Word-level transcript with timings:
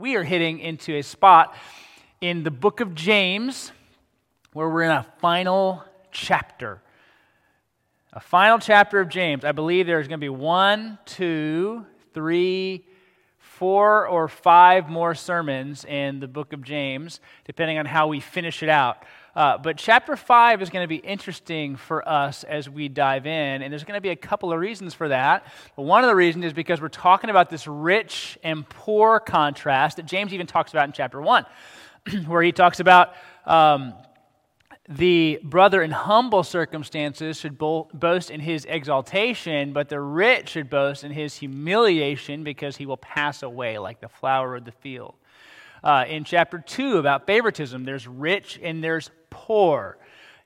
we 0.00 0.16
are 0.16 0.24
hitting 0.24 0.60
into 0.60 0.96
a 0.96 1.02
spot 1.02 1.54
in 2.22 2.42
the 2.42 2.50
book 2.50 2.80
of 2.80 2.94
James 2.94 3.70
where 4.54 4.66
we're 4.66 4.84
in 4.84 4.90
a 4.90 5.06
final 5.20 5.84
chapter. 6.10 6.80
A 8.14 8.20
final 8.20 8.58
chapter 8.58 8.98
of 9.00 9.10
James. 9.10 9.44
I 9.44 9.52
believe 9.52 9.86
there's 9.86 10.08
going 10.08 10.18
to 10.18 10.24
be 10.24 10.30
one, 10.30 10.98
two, 11.04 11.84
three, 12.14 12.86
four, 13.38 14.08
or 14.08 14.26
five 14.26 14.88
more 14.88 15.14
sermons 15.14 15.84
in 15.84 16.18
the 16.18 16.28
book 16.28 16.54
of 16.54 16.62
James, 16.62 17.20
depending 17.44 17.76
on 17.76 17.84
how 17.84 18.06
we 18.06 18.20
finish 18.20 18.62
it 18.62 18.70
out. 18.70 19.04
Uh, 19.34 19.56
but 19.58 19.76
chapter 19.76 20.16
5 20.16 20.60
is 20.60 20.70
going 20.70 20.82
to 20.82 20.88
be 20.88 20.96
interesting 20.96 21.76
for 21.76 22.06
us 22.08 22.42
as 22.44 22.68
we 22.68 22.88
dive 22.88 23.26
in, 23.26 23.62
and 23.62 23.72
there's 23.72 23.84
going 23.84 23.96
to 23.96 24.00
be 24.00 24.08
a 24.10 24.16
couple 24.16 24.52
of 24.52 24.58
reasons 24.58 24.92
for 24.92 25.08
that. 25.08 25.46
But 25.76 25.82
one 25.82 26.02
of 26.02 26.08
the 26.08 26.16
reasons 26.16 26.46
is 26.46 26.52
because 26.52 26.80
we're 26.80 26.88
talking 26.88 27.30
about 27.30 27.48
this 27.48 27.66
rich 27.66 28.38
and 28.42 28.68
poor 28.68 29.20
contrast 29.20 29.98
that 29.98 30.06
James 30.06 30.34
even 30.34 30.46
talks 30.46 30.72
about 30.72 30.86
in 30.86 30.92
chapter 30.92 31.20
1, 31.20 31.46
where 32.26 32.42
he 32.42 32.52
talks 32.52 32.80
about. 32.80 33.14
Um, 33.46 33.94
the 34.88 35.38
brother 35.44 35.82
in 35.82 35.92
humble 35.92 36.42
circumstances 36.42 37.38
should 37.38 37.56
boast 37.56 38.28
in 38.28 38.40
his 38.40 38.64
exaltation, 38.64 39.72
but 39.72 39.88
the 39.88 40.00
rich 40.00 40.48
should 40.48 40.68
boast 40.68 41.04
in 41.04 41.12
his 41.12 41.36
humiliation 41.36 42.42
because 42.42 42.76
he 42.76 42.86
will 42.86 42.96
pass 42.96 43.44
away 43.44 43.78
like 43.78 44.00
the 44.00 44.08
flower 44.08 44.56
of 44.56 44.64
the 44.64 44.72
field. 44.72 45.14
Uh, 45.84 46.04
in 46.08 46.24
chapter 46.24 46.58
2 46.58 46.98
about 46.98 47.24
favoritism, 47.24 47.84
there's 47.84 48.08
rich 48.08 48.58
and 48.60 48.82
there's 48.82 49.10
poor. 49.30 49.96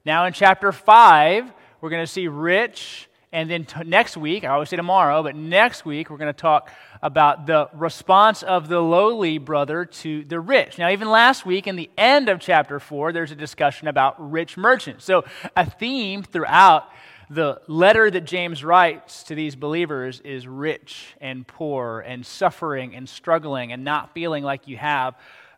Now, 0.04 0.26
in 0.26 0.32
chapter 0.32 0.70
5, 0.70 1.52
we're 1.80 1.90
going 1.90 2.02
to 2.02 2.10
see 2.10 2.28
rich, 2.28 3.08
and 3.32 3.50
then 3.50 3.64
t- 3.64 3.84
next 3.84 4.16
week, 4.16 4.44
I 4.44 4.48
always 4.48 4.68
say 4.68 4.76
tomorrow, 4.76 5.22
but 5.22 5.34
next 5.34 5.84
week, 5.84 6.10
we're 6.10 6.18
going 6.18 6.32
to 6.32 6.38
talk 6.38 6.70
about 7.02 7.46
the 7.46 7.68
response 7.74 8.42
of 8.42 8.68
the 8.68 8.80
lowly 8.80 9.38
brother 9.38 9.84
to 9.84 10.24
the 10.24 10.40
rich. 10.40 10.78
Now, 10.78 10.90
even 10.90 11.10
last 11.10 11.44
week, 11.44 11.66
in 11.66 11.76
the 11.76 11.90
end 11.98 12.28
of 12.28 12.38
chapter 12.38 12.78
4, 12.78 13.12
there's 13.12 13.30
a 13.30 13.36
discussion 13.36 13.88
about 13.88 14.30
rich 14.30 14.56
merchants. 14.56 15.04
So, 15.04 15.24
a 15.56 15.68
theme 15.68 16.22
throughout 16.22 16.88
the 17.30 17.60
letter 17.66 18.10
that 18.10 18.24
James 18.24 18.62
writes 18.62 19.22
to 19.24 19.34
these 19.34 19.56
believers 19.56 20.20
is 20.20 20.46
rich 20.46 21.14
and 21.20 21.46
poor 21.46 22.00
and 22.00 22.24
suffering 22.24 22.94
and 22.94 23.08
struggling 23.08 23.72
and 23.72 23.84
not 23.84 24.12
feeling 24.14 24.44
like 24.44 24.68
you 24.68 24.76
have 24.76 25.14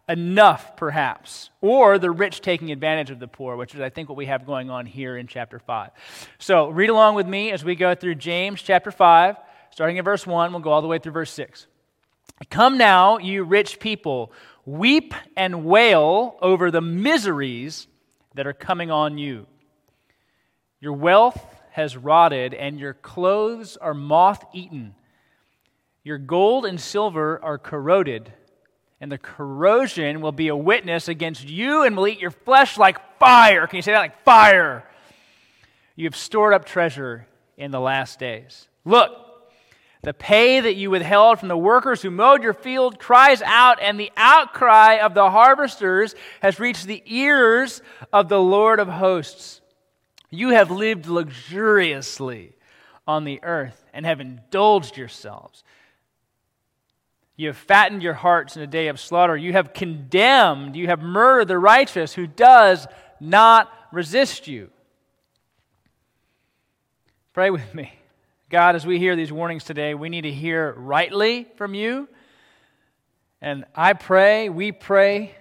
enough, 0.09 0.77
perhaps, 0.77 1.51
or 1.61 1.99
the 1.99 2.11
rich 2.11 2.41
taking 2.41 2.71
advantage 2.71 3.11
of 3.11 3.19
the 3.19 3.27
poor, 3.27 3.57
which 3.57 3.75
is, 3.75 3.81
I 3.81 3.91
think, 3.91 4.09
what 4.09 4.17
we 4.17 4.27
have 4.27 4.47
going 4.47 4.71
on 4.71 4.87
here 4.87 5.17
in 5.17 5.27
chapter 5.27 5.59
5. 5.59 5.91
So, 6.39 6.69
read 6.69 6.91
along 6.91 7.17
with 7.17 7.27
me 7.27 7.51
as 7.51 7.65
we 7.65 7.75
go 7.75 7.95
through 7.95 8.17
James 8.17 8.63
chapter 8.63 8.91
5, 8.91 9.37
starting 9.71 9.97
in 9.97 10.05
verse 10.05 10.27
1. 10.27 10.53
We'll 10.53 10.61
go 10.61 10.71
all 10.71 10.83
the 10.83 10.89
way 10.89 10.99
through 10.99 11.13
verse 11.13 11.33
6. 11.33 11.67
Come 12.51 12.79
now, 12.79 13.19
you 13.19 13.43
rich 13.45 13.81
people, 13.81 14.33
weep 14.65 15.15
and 15.37 15.65
wail 15.65 16.37
over 16.41 16.71
the 16.71 16.81
miseries 16.81 17.89
that 18.35 18.47
are 18.47 18.53
coming 18.53 18.91
on 18.91 19.19
you. 19.19 19.47
Your 20.81 20.93
wealth 20.93 21.43
has 21.73 21.97
rotted, 21.97 22.55
and 22.55 22.79
your 22.79 22.95
clothes 22.95 23.77
are 23.77 23.95
moth 23.95 24.45
eaten. 24.53 24.95
Your 26.05 26.19
gold 26.19 26.65
and 26.65 26.81
silver 26.81 27.43
are 27.43 27.59
corroded 27.59 28.33
and 29.01 29.13
the 29.13 29.19
corrosion 29.19 30.21
will 30.21 30.33
be 30.33 30.49
a 30.49 30.57
witness 30.57 31.09
against 31.09 31.45
you 31.45 31.83
and 31.83 31.97
will 31.97 32.09
eat 32.09 32.21
your 32.21 32.31
flesh 32.31 32.79
like 32.79 33.19
fire. 33.19 33.67
Can 33.67 33.77
you 33.77 33.83
say 33.83 33.93
that? 33.93 33.99
Like 33.99 34.25
fire. 34.25 34.85
You 35.95 36.05
have 36.07 36.17
stored 36.17 36.55
up 36.55 36.65
treasure 36.65 37.27
in 37.57 37.71
the 37.71 37.81
last 37.81 38.19
days. 38.19 38.69
Look, 38.85 39.13
the 40.03 40.15
pay 40.15 40.61
that 40.61 40.77
you 40.77 40.91
withheld 40.91 41.41
from 41.41 41.49
the 41.49 41.57
workers 41.57 42.01
who 42.01 42.11
mowed 42.11 42.43
your 42.43 42.53
field 42.53 42.99
cries 42.99 43.43
out, 43.43 43.79
and 43.81 43.99
the 43.99 44.13
outcry 44.17 44.99
of 44.99 45.15
the 45.15 45.31
harvesters 45.31 46.15
has 46.41 46.61
reached 46.61 46.87
the 46.87 47.03
ears 47.07 47.83
of 48.13 48.29
the 48.29 48.41
Lord 48.41 48.79
of 48.79 48.89
hosts. 48.89 49.61
You 50.31 50.51
have 50.51 50.71
lived 50.71 51.07
luxuriously 51.07 52.53
on 53.07 53.25
the 53.25 53.41
earth 53.43 53.85
and 53.93 54.07
have 54.07 54.21
indulged 54.21 54.97
yourselves. 54.97 55.65
You 57.37 57.49
have 57.49 57.57
fattened 57.57 58.03
your 58.03 58.15
hearts 58.15 58.57
in 58.57 58.63
a 58.63 58.67
day 58.67 58.89
of 58.89 58.99
slaughter. 58.99 59.37
You 59.37 59.53
have 59.53 59.75
condemned, 59.75 60.75
you 60.75 60.87
have 60.87 61.01
murdered 61.01 61.49
the 61.49 61.59
righteous 61.59 62.15
who 62.15 62.27
does 62.27 62.87
not 63.21 63.71
resist 63.93 64.49
you. 64.49 64.71
Pray 67.33 67.51
with 67.51 67.75
me. 67.75 67.93
God, 68.49 68.77
as 68.77 68.87
we 68.87 68.99
hear 68.99 69.17
these 69.17 69.33
warnings 69.33 69.65
today, 69.65 69.95
we 69.95 70.09
need 70.09 70.23
to 70.23 70.33
hear 70.33 70.73
rightly 70.73 71.47
from 71.57 71.75
you. 71.75 72.09
And 73.43 73.65
I 73.75 73.93
pray, 73.93 74.49
we 74.49 74.73
pray, 74.73 75.35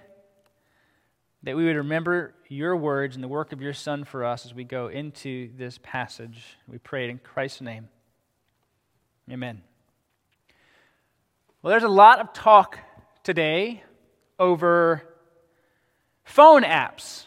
that 1.44 1.56
we 1.56 1.64
would 1.64 1.76
remember 1.76 2.34
your 2.48 2.76
words 2.76 3.14
and 3.14 3.22
the 3.22 3.28
work 3.28 3.52
of 3.52 3.60
your 3.62 3.72
Son 3.72 4.04
for 4.04 4.24
us 4.24 4.44
as 4.44 4.52
we 4.52 4.64
go 4.64 4.88
into 4.88 5.50
this 5.56 5.78
passage. 5.82 6.58
We 6.66 6.78
pray 6.78 7.04
it 7.04 7.10
in 7.10 7.18
Christ's 7.18 7.60
name. 7.60 7.88
Amen. 9.30 9.62
Well, 11.66 11.72
there's 11.72 11.82
a 11.82 11.88
lot 11.88 12.20
of 12.20 12.32
talk 12.32 12.78
today 13.24 13.82
over 14.38 15.02
phone 16.22 16.62
apps. 16.62 17.24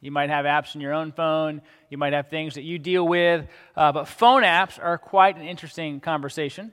You 0.00 0.12
might 0.12 0.30
have 0.30 0.44
apps 0.44 0.76
in 0.76 0.80
your 0.80 0.92
own 0.92 1.10
phone, 1.10 1.60
you 1.88 1.98
might 1.98 2.12
have 2.12 2.28
things 2.28 2.54
that 2.54 2.62
you 2.62 2.78
deal 2.78 3.04
with, 3.04 3.48
uh, 3.76 3.90
but 3.90 4.06
phone 4.06 4.44
apps 4.44 4.78
are 4.80 4.96
quite 4.96 5.34
an 5.34 5.42
interesting 5.42 5.98
conversation 5.98 6.70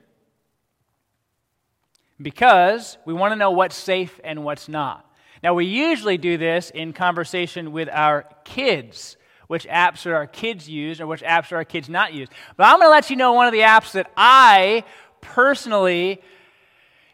because 2.22 2.98
we 3.04 3.12
want 3.12 3.32
to 3.32 3.36
know 3.36 3.50
what's 3.50 3.74
safe 3.74 4.20
and 4.22 4.44
what's 4.44 4.68
not. 4.68 5.04
Now, 5.42 5.54
we 5.54 5.64
usually 5.64 6.18
do 6.18 6.36
this 6.36 6.70
in 6.70 6.92
conversation 6.92 7.72
with 7.72 7.88
our 7.90 8.26
kids. 8.44 9.16
Which 9.48 9.66
apps 9.66 10.06
are 10.06 10.14
our 10.14 10.28
kids 10.28 10.68
use 10.68 11.00
or 11.00 11.08
which 11.08 11.22
apps 11.22 11.50
are 11.50 11.56
our 11.56 11.64
kids 11.64 11.88
not 11.88 12.14
use. 12.14 12.28
But 12.56 12.66
I'm 12.66 12.76
going 12.76 12.86
to 12.86 12.90
let 12.90 13.10
you 13.10 13.16
know 13.16 13.32
one 13.32 13.48
of 13.48 13.52
the 13.52 13.60
apps 13.62 13.90
that 13.92 14.08
I 14.16 14.84
personally 15.20 16.22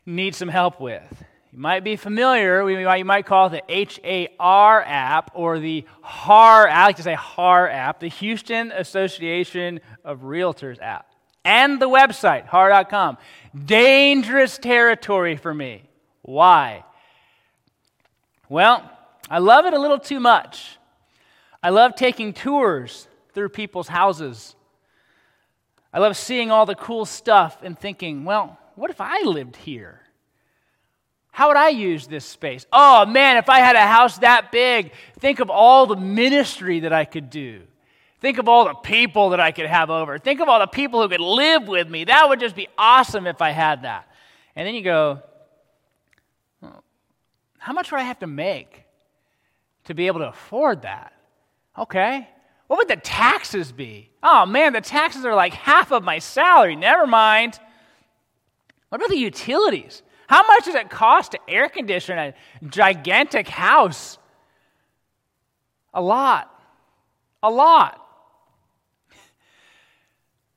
need 0.06 0.34
some 0.34 0.48
help 0.48 0.80
with. 0.80 1.24
You 1.52 1.58
might 1.60 1.84
be 1.84 1.94
familiar, 1.94 2.68
you 2.68 3.04
might 3.04 3.26
call 3.26 3.46
it 3.52 3.62
the 3.68 4.28
HAR 4.40 4.82
app 4.82 5.30
or 5.34 5.60
the 5.60 5.84
HAR, 6.02 6.68
I 6.68 6.86
like 6.86 6.96
to 6.96 7.02
say 7.04 7.14
HAR 7.14 7.68
app, 7.68 8.00
the 8.00 8.08
Houston 8.08 8.72
Association 8.72 9.78
of 10.04 10.22
Realtors 10.22 10.82
app, 10.82 11.06
and 11.44 11.80
the 11.80 11.88
website, 11.88 12.46
har.com. 12.46 13.18
Dangerous 13.54 14.58
territory 14.58 15.36
for 15.36 15.54
me. 15.54 15.84
Why? 16.22 16.84
Well, 18.48 18.90
I 19.30 19.38
love 19.38 19.64
it 19.64 19.74
a 19.74 19.78
little 19.78 20.00
too 20.00 20.18
much. 20.18 20.76
I 21.62 21.70
love 21.70 21.94
taking 21.94 22.32
tours 22.32 23.06
through 23.32 23.50
people's 23.50 23.88
houses. 23.88 24.56
I 25.92 26.00
love 26.00 26.16
seeing 26.16 26.50
all 26.50 26.66
the 26.66 26.74
cool 26.74 27.04
stuff 27.04 27.58
and 27.62 27.78
thinking, 27.78 28.24
well, 28.24 28.58
what 28.76 28.90
if 28.90 29.00
I 29.00 29.22
lived 29.22 29.56
here? 29.56 30.00
How 31.30 31.48
would 31.48 31.56
I 31.56 31.70
use 31.70 32.06
this 32.06 32.24
space? 32.24 32.64
Oh 32.72 33.06
man, 33.06 33.36
if 33.38 33.48
I 33.48 33.58
had 33.58 33.74
a 33.74 33.86
house 33.86 34.18
that 34.18 34.52
big, 34.52 34.92
think 35.18 35.40
of 35.40 35.50
all 35.50 35.86
the 35.86 35.96
ministry 35.96 36.80
that 36.80 36.92
I 36.92 37.04
could 37.04 37.28
do. 37.28 37.62
Think 38.20 38.38
of 38.38 38.48
all 38.48 38.64
the 38.66 38.74
people 38.74 39.30
that 39.30 39.40
I 39.40 39.50
could 39.50 39.66
have 39.66 39.90
over. 39.90 40.18
Think 40.18 40.40
of 40.40 40.48
all 40.48 40.60
the 40.60 40.66
people 40.66 41.02
who 41.02 41.08
could 41.08 41.20
live 41.20 41.66
with 41.66 41.90
me. 41.90 42.04
That 42.04 42.28
would 42.28 42.40
just 42.40 42.54
be 42.56 42.68
awesome 42.78 43.26
if 43.26 43.42
I 43.42 43.50
had 43.50 43.82
that. 43.82 44.08
And 44.56 44.66
then 44.66 44.74
you 44.74 44.82
go, 44.82 45.22
how 47.58 47.72
much 47.72 47.90
would 47.90 48.00
I 48.00 48.04
have 48.04 48.20
to 48.20 48.26
make 48.26 48.84
to 49.84 49.94
be 49.94 50.06
able 50.06 50.20
to 50.20 50.28
afford 50.28 50.82
that? 50.82 51.12
Okay. 51.76 52.28
What 52.66 52.78
would 52.78 52.88
the 52.88 52.96
taxes 52.96 53.72
be? 53.72 54.10
Oh 54.22 54.46
man, 54.46 54.72
the 54.72 54.80
taxes 54.80 55.24
are 55.24 55.34
like 55.34 55.52
half 55.52 55.90
of 55.90 56.04
my 56.04 56.18
salary. 56.18 56.76
Never 56.76 57.06
mind. 57.06 57.58
What 58.94 59.00
about 59.00 59.10
the 59.10 59.18
utilities? 59.18 60.04
How 60.28 60.46
much 60.46 60.66
does 60.66 60.76
it 60.76 60.88
cost 60.88 61.32
to 61.32 61.40
air 61.48 61.68
condition 61.68 62.16
a 62.16 62.32
gigantic 62.68 63.48
house? 63.48 64.18
A 65.92 66.00
lot. 66.00 66.48
A 67.42 67.50
lot. 67.50 68.00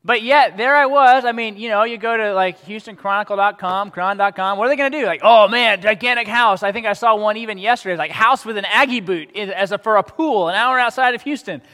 But 0.04 0.22
yet, 0.22 0.56
there 0.56 0.76
I 0.76 0.86
was. 0.86 1.26
I 1.26 1.32
mean, 1.32 1.58
you 1.58 1.70
know, 1.70 1.84
you 1.84 1.98
go 1.98 2.16
to 2.16 2.36
like 2.36 2.62
HoustonChronicle.com, 2.62 3.90
Chron.com. 3.90 4.60
What 4.60 4.68
are 4.68 4.70
they 4.70 4.76
going 4.76 4.92
to 4.92 5.00
do? 5.00 5.08
Like, 5.08 5.22
oh 5.24 5.48
man, 5.48 5.82
gigantic 5.82 6.28
house. 6.28 6.62
I 6.62 6.72
think 6.72 6.86
I 6.86 6.94
saw 6.94 7.16
one 7.16 7.38
even 7.38 7.58
yesterday. 7.58 7.98
Like 7.98 8.12
house 8.12 8.46
with 8.46 8.60
an 8.60 8.66
Aggie 8.66 9.02
boot 9.02 9.36
as 9.36 9.72
a, 9.72 9.80
for 9.80 9.96
a 9.96 10.04
pool, 10.04 10.48
an 10.48 10.54
hour 10.54 10.78
outside 10.78 11.16
of 11.16 11.24
Houston. 11.24 11.60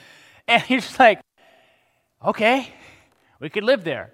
And 0.47 0.63
you're 0.69 0.79
just 0.79 0.97
like, 0.97 1.19
okay, 2.23 2.73
we 3.41 3.49
could 3.49 3.65
live 3.65 3.83
there. 3.83 4.13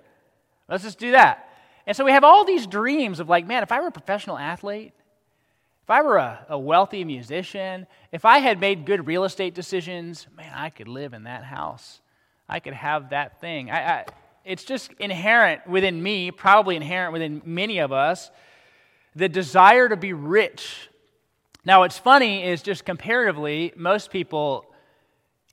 Let's 0.68 0.84
just 0.84 0.98
do 0.98 1.12
that. 1.12 1.49
And 1.90 1.98
so 1.98 2.06
we 2.06 2.12
have 2.12 2.24
all 2.24 2.46
these 2.46 2.68
dreams 2.68 3.20
of 3.20 3.30
like, 3.30 3.48
man, 3.48 3.64
if 3.64 3.72
I 3.72 3.82
were 3.82 3.88
a 3.88 3.92
professional 3.92 4.38
athlete, 4.38 4.94
if 5.82 5.90
I 5.90 6.04
were 6.04 6.18
a, 6.18 6.46
a, 6.50 6.60
wealthy 6.60 7.04
musician, 7.04 7.88
if 8.12 8.26
I 8.26 8.38
had 8.38 8.60
made 8.60 8.86
good 8.86 9.08
real 9.08 9.24
estate 9.24 9.56
decisions, 9.56 10.28
man, 10.38 10.54
I 10.54 10.70
could 10.70 10.88
live 10.88 11.16
in 11.16 11.24
that 11.24 11.44
house. 11.44 12.00
I 12.48 12.60
could 12.60 12.76
have 12.76 13.10
that 13.10 13.42
thing. 13.42 13.72
I, 13.72 13.78
I, 13.80 14.06
it's 14.46 14.66
just 14.66 14.92
inherent 15.00 15.66
within 15.68 16.04
me, 16.04 16.30
probably 16.30 16.76
inherent 16.76 17.12
within 17.12 17.42
many 17.44 17.80
of 17.80 17.92
us, 17.92 18.30
the 19.16 19.28
desire 19.28 19.90
to 19.90 19.98
be 19.98 20.14
rich. 20.14 20.90
Now, 21.66 21.80
what's 21.80 21.98
funny 21.98 22.44
is 22.44 22.62
just 22.62 22.86
comparatively, 22.86 23.74
most 23.76 24.12
people 24.12 24.68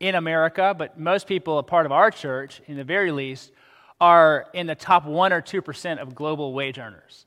in 0.01 0.15
America, 0.15 0.75
but 0.77 1.01
most 1.01 1.27
people, 1.29 1.59
a 1.59 1.63
part 1.63 1.87
of 1.87 1.93
our 1.93 2.11
church, 2.11 2.61
in 2.67 2.77
the 2.77 2.85
very 2.85 3.11
least, 3.11 3.53
are 4.01 4.47
in 4.53 4.67
the 4.67 4.75
top 4.75 5.07
1 5.07 5.33
or 5.33 5.41
2% 5.41 5.99
of 5.99 6.15
global 6.15 6.53
wage 6.53 6.79
earners. 6.79 7.27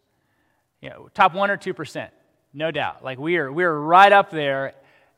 You 0.81 0.89
know, 0.89 1.09
top 1.13 1.33
1 1.33 1.49
or 1.49 1.57
2%, 1.57 2.09
no 2.53 2.71
doubt. 2.71 3.03
Like 3.03 3.19
we 3.19 3.37
are, 3.37 3.51
we 3.51 3.63
are 3.63 3.79
right 3.79 4.11
up 4.11 4.29
there. 4.29 4.73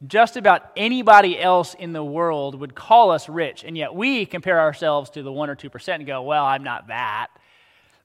Just 0.08 0.36
about 0.36 0.72
anybody 0.76 1.40
else 1.40 1.76
in 1.76 1.94
the 1.94 2.04
world 2.04 2.56
would 2.56 2.74
call 2.74 3.12
us 3.12 3.30
rich, 3.30 3.64
and 3.64 3.78
yet 3.78 3.94
we 3.94 4.26
compare 4.26 4.60
ourselves 4.60 5.12
to 5.12 5.22
the 5.22 5.32
1 5.32 5.50
or 5.50 5.56
2% 5.56 5.96
and 5.96 6.08
go, 6.08 6.24
well, 6.24 6.46
I'm 6.46 6.64
not 6.64 6.88
that. 6.88 7.28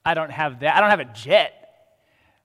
I 0.04 0.14
don't 0.14 0.31
have 0.31 0.60
that. 0.60 0.76
I 0.76 0.81
don't 0.81 0.90
have 0.90 1.00
a 1.00 1.12
jet. 1.12 1.66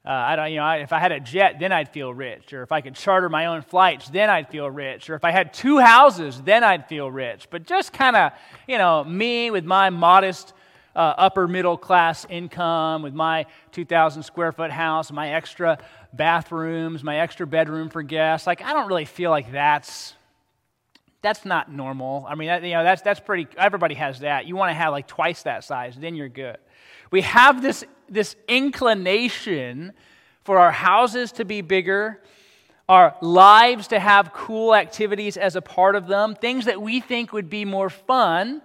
Uh, 0.04 0.10
I 0.10 0.36
don't, 0.36 0.52
you 0.52 0.58
know, 0.58 0.68
if 0.72 0.94
I 0.94 1.00
had 1.00 1.12
a 1.12 1.20
jet, 1.20 1.58
then 1.60 1.72
I'd 1.72 1.90
feel 1.90 2.12
rich. 2.12 2.54
Or 2.54 2.64
if 2.64 2.72
I 2.72 2.82
could 2.82 2.96
charter 2.96 3.30
my 3.30 3.48
own 3.48 3.62
flights, 3.62 4.10
then 4.10 4.32
I'd 4.32 4.50
feel 4.50 4.68
rich. 4.68 5.10
Or 5.12 5.16
if 5.16 5.24
I 5.24 5.30
had 5.30 5.54
two 5.54 5.78
houses, 5.78 6.42
then 6.42 6.64
I'd 6.64 6.88
feel 6.88 7.12
rich. 7.12 7.48
But 7.52 7.68
just 7.68 7.94
kind 7.94 8.16
of, 8.16 8.32
you 8.68 8.80
know, 8.80 9.04
me 9.04 9.52
with 9.52 9.64
my 9.64 9.92
modest 9.92 10.54
uh, 10.96 11.14
upper 11.18 11.48
middle 11.48 11.78
class 11.78 12.26
income, 12.30 13.02
with 13.02 13.14
my 13.14 13.46
2,000 13.72 14.24
square 14.24 14.52
foot 14.52 14.72
house, 14.72 15.12
my 15.12 15.34
extra 15.34 15.78
bathrooms, 16.14 17.04
my 17.04 17.20
extra 17.20 17.48
bedroom 17.48 17.90
for 17.90 18.04
guests, 18.04 18.48
like 18.48 18.62
I 18.62 18.74
don't 18.74 18.88
really 18.88 19.06
feel 19.06 19.30
like 19.30 19.52
that's 19.52 20.16
that's 21.22 21.46
not 21.46 21.72
normal. 21.72 22.26
I 22.28 22.34
mean, 22.34 22.64
you 22.64 22.72
know, 22.72 22.84
that's 22.84 23.04
that's 23.04 23.20
pretty. 23.20 23.48
Everybody 23.56 23.94
has 23.96 24.22
that. 24.22 24.48
You 24.48 24.56
want 24.56 24.72
to 24.72 24.74
have 24.74 24.92
like 24.92 25.08
twice 25.08 25.44
that 25.44 25.64
size, 25.64 25.96
then 25.96 26.16
you're 26.16 26.30
good. 26.30 26.58
We 27.12 27.22
have 27.22 27.62
this, 27.62 27.84
this 28.10 28.38
inclination 28.48 29.92
for 30.44 30.60
our 30.60 30.72
houses 30.72 31.34
to 31.34 31.46
be 31.46 31.62
bigger, 31.62 32.22
our 32.88 33.16
lives 33.22 33.90
to 33.90 34.00
have 34.00 34.32
cool 34.34 34.74
activities 34.74 35.36
as 35.36 35.58
a 35.58 35.62
part 35.62 35.96
of 35.96 36.08
them, 36.08 36.36
things 36.36 36.66
that 36.66 36.82
we 36.82 37.02
think 37.02 37.34
would 37.34 37.50
be 37.50 37.66
more 37.66 37.90
fun, 37.90 38.62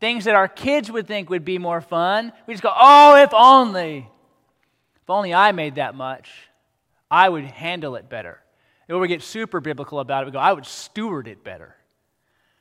things 0.00 0.24
that 0.24 0.34
our 0.34 0.48
kids 0.48 0.90
would 0.90 1.06
think 1.06 1.30
would 1.30 1.44
be 1.44 1.58
more 1.58 1.80
fun. 1.80 2.32
We 2.46 2.54
just 2.54 2.62
go, 2.62 2.72
oh, 2.74 3.16
if 3.16 3.32
only. 3.32 4.08
If 5.02 5.10
only 5.10 5.32
I 5.34 5.52
made 5.52 5.76
that 5.76 5.94
much, 5.94 6.30
I 7.10 7.28
would 7.28 7.44
handle 7.44 7.96
it 7.96 8.08
better. 8.08 8.40
Or 8.88 8.98
we 8.98 9.08
get 9.08 9.22
super 9.22 9.60
biblical 9.60 10.00
about 10.00 10.22
it, 10.22 10.26
we 10.26 10.32
go, 10.32 10.38
I 10.38 10.52
would 10.52 10.66
steward 10.66 11.28
it 11.28 11.44
better. 11.44 11.74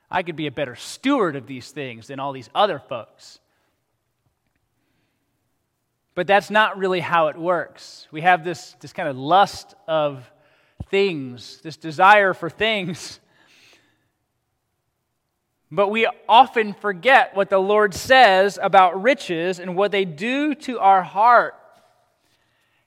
I 0.09 0.23
could 0.23 0.35
be 0.35 0.47
a 0.47 0.51
better 0.51 0.75
steward 0.75 1.35
of 1.35 1.47
these 1.47 1.71
things 1.71 2.07
than 2.07 2.19
all 2.19 2.31
these 2.31 2.49
other 2.55 2.79
folks. 2.79 3.39
But 6.15 6.25
that's 6.27 6.49
not 6.49 6.77
really 6.77 6.99
how 6.99 7.27
it 7.27 7.37
works. 7.37 8.07
We 8.11 8.21
have 8.21 8.43
this, 8.43 8.75
this 8.79 8.93
kind 8.93 9.07
of 9.07 9.17
lust 9.17 9.75
of 9.87 10.29
things, 10.89 11.59
this 11.61 11.77
desire 11.77 12.33
for 12.33 12.49
things. 12.49 13.19
But 15.71 15.89
we 15.89 16.07
often 16.29 16.73
forget 16.73 17.35
what 17.35 17.49
the 17.49 17.57
Lord 17.57 17.93
says 17.93 18.57
about 18.61 19.01
riches 19.01 19.59
and 19.59 19.75
what 19.75 19.91
they 19.91 20.05
do 20.05 20.55
to 20.55 20.79
our 20.79 21.03
heart 21.03 21.55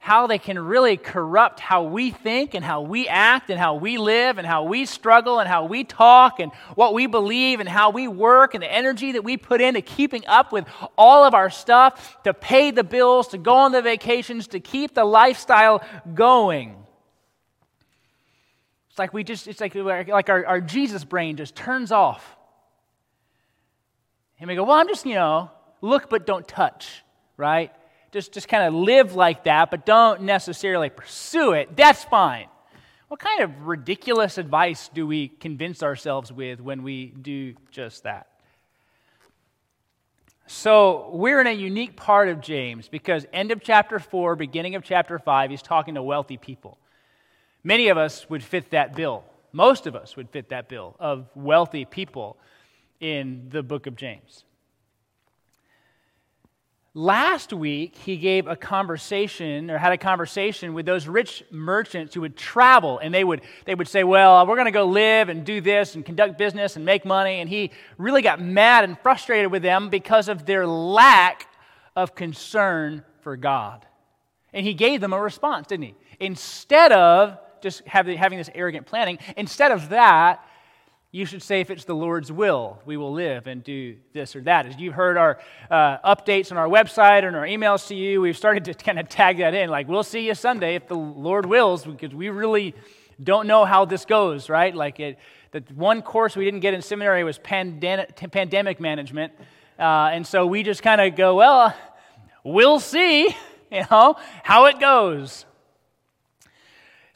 how 0.03 0.27
they 0.27 0.39
can 0.39 0.59
really 0.59 0.97
corrupt 0.97 1.61
how 1.61 1.83
we 1.83 2.11
think 2.11 2.55
and 2.55 2.65
how 2.65 2.81
we 2.81 3.07
act 3.07 3.51
and 3.51 3.61
how 3.61 3.75
we 3.75 3.99
live 3.99 4.39
and 4.39 4.47
how 4.47 4.65
we 4.65 4.87
struggle 4.87 5.41
and 5.41 5.47
how 5.47 5.67
we 5.67 5.85
talk 5.85 6.41
and 6.41 6.51
what 6.75 6.95
we 6.95 7.07
believe 7.07 7.61
and 7.61 7.69
how 7.69 7.91
we 7.91 8.09
work 8.09 8.55
and 8.55 8.63
the 8.63 8.73
energy 8.73 9.13
that 9.13 9.23
we 9.23 9.37
put 9.37 9.61
into 9.61 9.83
keeping 9.83 10.27
up 10.27 10.53
with 10.53 10.65
all 10.97 11.25
of 11.25 11.35
our 11.35 11.51
stuff 11.51 12.17
to 12.25 12.33
pay 12.33 12.71
the 12.71 12.83
bills, 12.83 13.29
to 13.29 13.37
go 13.37 13.55
on 13.55 13.73
the 13.73 13.83
vacations, 13.83 14.47
to 14.47 14.59
keep 14.59 14.95
the 14.95 15.05
lifestyle 15.05 15.85
going. 16.15 16.75
It's 18.89 18.99
like 18.99 19.13
we 19.13 19.23
just, 19.23 19.49
it's 19.49 19.61
like, 19.61 19.75
like 19.75 20.31
our, 20.31 20.47
our 20.47 20.61
Jesus 20.63 21.05
brain 21.05 21.37
just 21.37 21.55
turns 21.55 21.93
off. 21.93 22.39
And 24.41 24.49
we 24.49 24.57
go, 24.57 24.65
well, 24.65 24.77
I'm 24.77 24.89
just, 24.89 25.07
you 25.07 25.15
know, 25.15 25.51
look 25.81 26.11
but 26.11 26.27
don't 26.27 26.49
touch, 26.49 27.05
right? 27.37 27.71
just, 28.13 28.33
just 28.33 28.49
kind 28.49 28.65
of 28.65 28.75
live 28.75 29.15
like 29.15 29.45
that, 29.45 29.71
but 29.71 29.87
don't 29.87 30.23
necessarily 30.23 30.91
pursue 30.91 31.53
it, 31.53 31.77
that's 31.77 32.05
fine. 32.05 32.47
What 33.09 33.21
kind 33.21 33.43
of 33.43 33.67
ridiculous 33.67 34.39
advice 34.39 34.89
do 34.93 35.07
we 35.07 35.29
convince 35.29 35.83
ourselves 35.83 36.33
with 36.33 36.61
when 36.61 36.83
we 36.83 37.07
do 37.07 37.55
just 37.71 38.05
that? 38.05 38.27
So, 40.47 41.11
we're 41.13 41.41
in 41.41 41.47
a 41.47 41.53
unique 41.53 41.97
part 41.97 42.29
of 42.29 42.41
James 42.41 42.89
because 42.89 43.25
end 43.33 43.53
of 43.53 43.63
chapter 43.63 44.01
4, 44.01 44.35
beginning 44.35 44.75
of 44.75 44.83
chapter 44.83 45.17
5, 45.17 45.51
he's 45.51 45.63
talking 45.63 45.95
to 45.95 46.03
wealthy 46.03 46.37
people. 46.37 46.77
Many 47.63 47.89
of 47.89 47.97
us 47.97 48.29
would 48.29 48.43
fit 48.43 48.71
that 48.71 48.97
bill. 48.97 49.23
Most 49.53 49.87
of 49.87 49.95
us 49.95 50.17
would 50.17 50.29
fit 50.31 50.49
that 50.49 50.69
bill 50.69 50.97
of 50.99 51.29
wealthy 51.37 51.85
people 51.85 52.37
in 53.01 53.49
the 53.49 53.63
book 53.63 53.87
of 53.87 53.97
James. 53.97 54.45
Last 56.93 57.53
week, 57.53 57.95
he 57.95 58.17
gave 58.17 58.49
a 58.49 58.57
conversation 58.57 59.71
or 59.71 59.79
had 59.79 59.93
a 59.93 59.97
conversation 59.97 60.75
with 60.75 60.87
those 60.87 61.07
rich 61.07 61.45
merchants 61.53 62.15
who 62.15 62.23
would 62.23 62.37
travel 62.37 62.99
and 62.99 63.15
they 63.15 63.23
would, 63.23 63.43
they 63.65 63.77
would 63.77 63.87
say, 63.87 64.03
Well, 64.03 64.45
we're 64.45 64.57
going 64.57 64.67
to 64.67 64.73
go 64.73 64.87
live 64.87 65.29
and 65.29 65.45
do 65.45 65.61
this 65.61 65.95
and 65.95 66.05
conduct 66.05 66.37
business 66.37 66.75
and 66.75 66.85
make 66.85 67.05
money. 67.05 67.41
And 67.41 67.49
he 67.49 67.71
really 67.97 68.23
got 68.23 68.41
mad 68.41 68.83
and 68.83 68.99
frustrated 68.99 69.53
with 69.53 69.63
them 69.63 69.89
because 69.89 70.29
of 70.29 70.47
their 70.47 70.67
lack 70.67 71.47
of 71.95 72.17
concern 72.17 73.05
for 73.21 73.37
God. 73.37 73.87
And 74.53 74.67
he 74.67 74.75
gave 74.75 75.01
them 75.01 75.13
a 75.13 75.21
response, 75.21 75.69
didn't 75.69 75.85
he? 75.85 75.95
Instead 76.19 76.91
of 76.91 77.39
just 77.63 77.87
having, 77.87 78.19
having 78.19 78.39
this 78.39 78.51
arrogant 78.53 78.87
planning, 78.87 79.19
instead 79.37 79.71
of 79.71 79.91
that, 79.91 80.45
you 81.13 81.27
should 81.27 81.43
say, 81.43 81.61
if 81.61 81.71
it's 81.71 81.85
the 81.85 81.95
Lord's 81.95 82.31
will, 82.31 82.81
we 82.87 82.97
will 82.97 83.13
live 83.13 83.49
and 83.49 83.65
do 83.65 83.97
this 84.13 84.37
or 84.37 84.43
that. 84.43 84.67
As 84.67 84.77
you've 84.77 84.95
heard 84.95 85.17
our 85.17 85.41
uh, 85.69 85.99
updates 85.99 86.53
on 86.53 86.57
our 86.57 86.69
website 86.69 87.27
and 87.27 87.35
our 87.35 87.45
emails 87.45 87.89
to 87.89 87.97
you, 87.97 88.21
we've 88.21 88.37
started 88.37 88.65
to 88.67 88.75
kind 88.75 88.99
of 88.99 89.09
tag 89.09 89.39
that 89.39 89.53
in. 89.53 89.71
Like, 89.71 89.89
we'll 89.89 90.05
see 90.05 90.29
you 90.29 90.37
Sunday 90.37 90.77
if 90.77 90.87
the 90.87 90.95
Lord 90.97 91.47
wills, 91.47 91.85
because 91.85 92.15
we 92.15 92.29
really 92.29 92.77
don't 93.21 93.49
know 93.49 93.65
how 93.65 93.85
this 93.87 94.05
goes, 94.05 94.49
right? 94.49 94.73
Like, 94.73 95.01
it, 95.01 95.19
the 95.51 95.65
one 95.75 96.01
course 96.01 96.37
we 96.37 96.45
didn't 96.45 96.61
get 96.61 96.75
in 96.75 96.83
seminary 96.83 97.25
was 97.25 97.39
pandemic, 97.39 98.15
pandemic 98.31 98.79
management. 98.79 99.33
Uh, 99.81 100.11
and 100.13 100.25
so 100.25 100.47
we 100.47 100.63
just 100.63 100.85
kind 100.85 101.01
of 101.01 101.17
go, 101.17 101.35
well, 101.35 101.75
we'll 102.45 102.79
see, 102.79 103.35
you 103.73 103.83
know, 103.91 104.15
how 104.45 104.67
it 104.67 104.79
goes. 104.79 105.45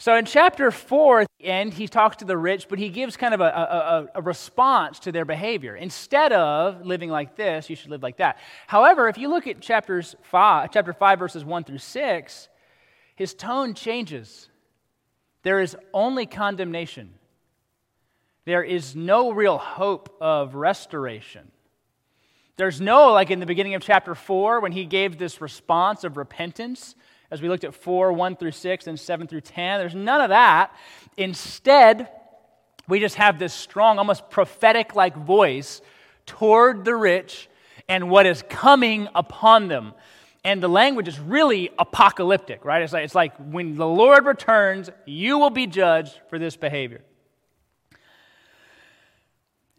So 0.04 0.14
in 0.16 0.26
chapter 0.26 0.70
4, 0.70 1.20
at 1.20 1.28
the 1.38 1.46
end, 1.46 1.72
he 1.72 1.88
talks 1.88 2.16
to 2.16 2.26
the 2.26 2.36
rich, 2.36 2.66
but 2.68 2.78
he 2.78 2.90
gives 2.90 3.16
kind 3.16 3.32
of 3.32 3.40
a, 3.40 3.44
a, 3.44 4.08
a, 4.16 4.20
response 4.20 4.98
to 4.98 5.12
their 5.12 5.24
behavior. 5.24 5.74
Instead 5.74 6.30
of 6.30 6.84
living 6.84 7.08
like 7.08 7.36
this, 7.36 7.70
you 7.70 7.74
should 7.74 7.88
live 7.88 8.02
like 8.02 8.18
that. 8.18 8.36
However, 8.66 9.08
if 9.08 9.16
you 9.16 9.28
look 9.28 9.46
at 9.46 9.62
chapters 9.62 10.14
5, 10.24 10.70
chapter 10.72 10.92
5, 10.92 11.18
verses 11.18 11.42
1 11.42 11.64
through 11.64 11.78
6, 11.78 12.48
his 13.16 13.32
tone 13.32 13.72
changes. 13.72 14.50
There 15.42 15.62
is 15.62 15.74
only 15.94 16.26
condemnation. 16.26 17.14
There 18.44 18.62
is 18.62 18.94
no 18.94 19.32
real 19.32 19.56
hope 19.56 20.14
of 20.20 20.54
restoration. 20.54 21.50
There's 22.56 22.78
no, 22.78 23.10
like 23.14 23.30
in 23.30 23.40
the 23.40 23.46
beginning 23.46 23.74
of 23.74 23.80
chapter 23.80 24.14
4, 24.14 24.60
when 24.60 24.72
he 24.72 24.84
gave 24.84 25.16
this 25.16 25.40
response 25.40 26.04
of 26.04 26.18
repentance, 26.18 26.94
as 27.30 27.42
we 27.42 27.48
looked 27.48 27.64
at 27.64 27.74
4, 27.74 28.12
1 28.12 28.36
through 28.36 28.52
6, 28.52 28.86
and 28.86 28.98
7 28.98 29.26
through 29.26 29.40
10. 29.40 29.80
There's 29.80 29.94
none 29.94 30.20
of 30.20 30.28
that. 30.30 30.74
Instead, 31.16 32.08
we 32.88 33.00
just 33.00 33.16
have 33.16 33.38
this 33.38 33.54
strong, 33.54 33.98
almost 33.98 34.30
prophetic 34.30 34.94
like 34.94 35.16
voice 35.16 35.80
toward 36.26 36.84
the 36.84 36.94
rich 36.94 37.48
and 37.88 38.10
what 38.10 38.26
is 38.26 38.42
coming 38.48 39.08
upon 39.14 39.68
them. 39.68 39.94
And 40.44 40.62
the 40.62 40.68
language 40.68 41.08
is 41.08 41.18
really 41.18 41.70
apocalyptic, 41.78 42.64
right? 42.64 42.82
It's 42.82 42.92
like, 42.92 43.04
it's 43.04 43.14
like 43.14 43.34
when 43.38 43.76
the 43.76 43.86
Lord 43.86 44.26
returns, 44.26 44.90
you 45.06 45.38
will 45.38 45.50
be 45.50 45.66
judged 45.66 46.20
for 46.28 46.38
this 46.38 46.56
behavior. 46.56 47.02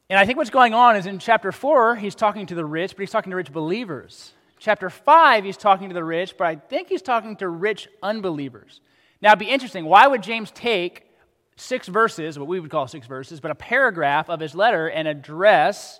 And 0.09 0.19
I 0.19 0.25
think 0.25 0.37
what's 0.37 0.49
going 0.49 0.73
on 0.73 0.95
is 0.95 1.05
in 1.05 1.19
chapter 1.19 1.51
4, 1.51 1.95
he's 1.95 2.15
talking 2.15 2.45
to 2.47 2.55
the 2.55 2.65
rich, 2.65 2.91
but 2.91 3.01
he's 3.01 3.11
talking 3.11 3.31
to 3.31 3.35
rich 3.35 3.51
believers. 3.51 4.33
Chapter 4.59 4.89
5, 4.89 5.43
he's 5.43 5.57
talking 5.57 5.89
to 5.89 5.93
the 5.93 6.03
rich, 6.03 6.35
but 6.37 6.47
I 6.47 6.55
think 6.55 6.89
he's 6.89 7.01
talking 7.01 7.35
to 7.37 7.49
rich 7.49 7.87
unbelievers. 8.01 8.81
Now, 9.21 9.29
it'd 9.29 9.39
be 9.39 9.49
interesting. 9.49 9.85
Why 9.85 10.07
would 10.07 10.23
James 10.23 10.51
take 10.51 11.05
six 11.57 11.87
verses, 11.87 12.37
what 12.37 12.47
we 12.47 12.59
would 12.59 12.71
call 12.71 12.87
six 12.87 13.07
verses, 13.07 13.39
but 13.39 13.51
a 13.51 13.55
paragraph 13.55 14.29
of 14.29 14.39
his 14.39 14.55
letter 14.55 14.87
and 14.87 15.07
address 15.07 15.99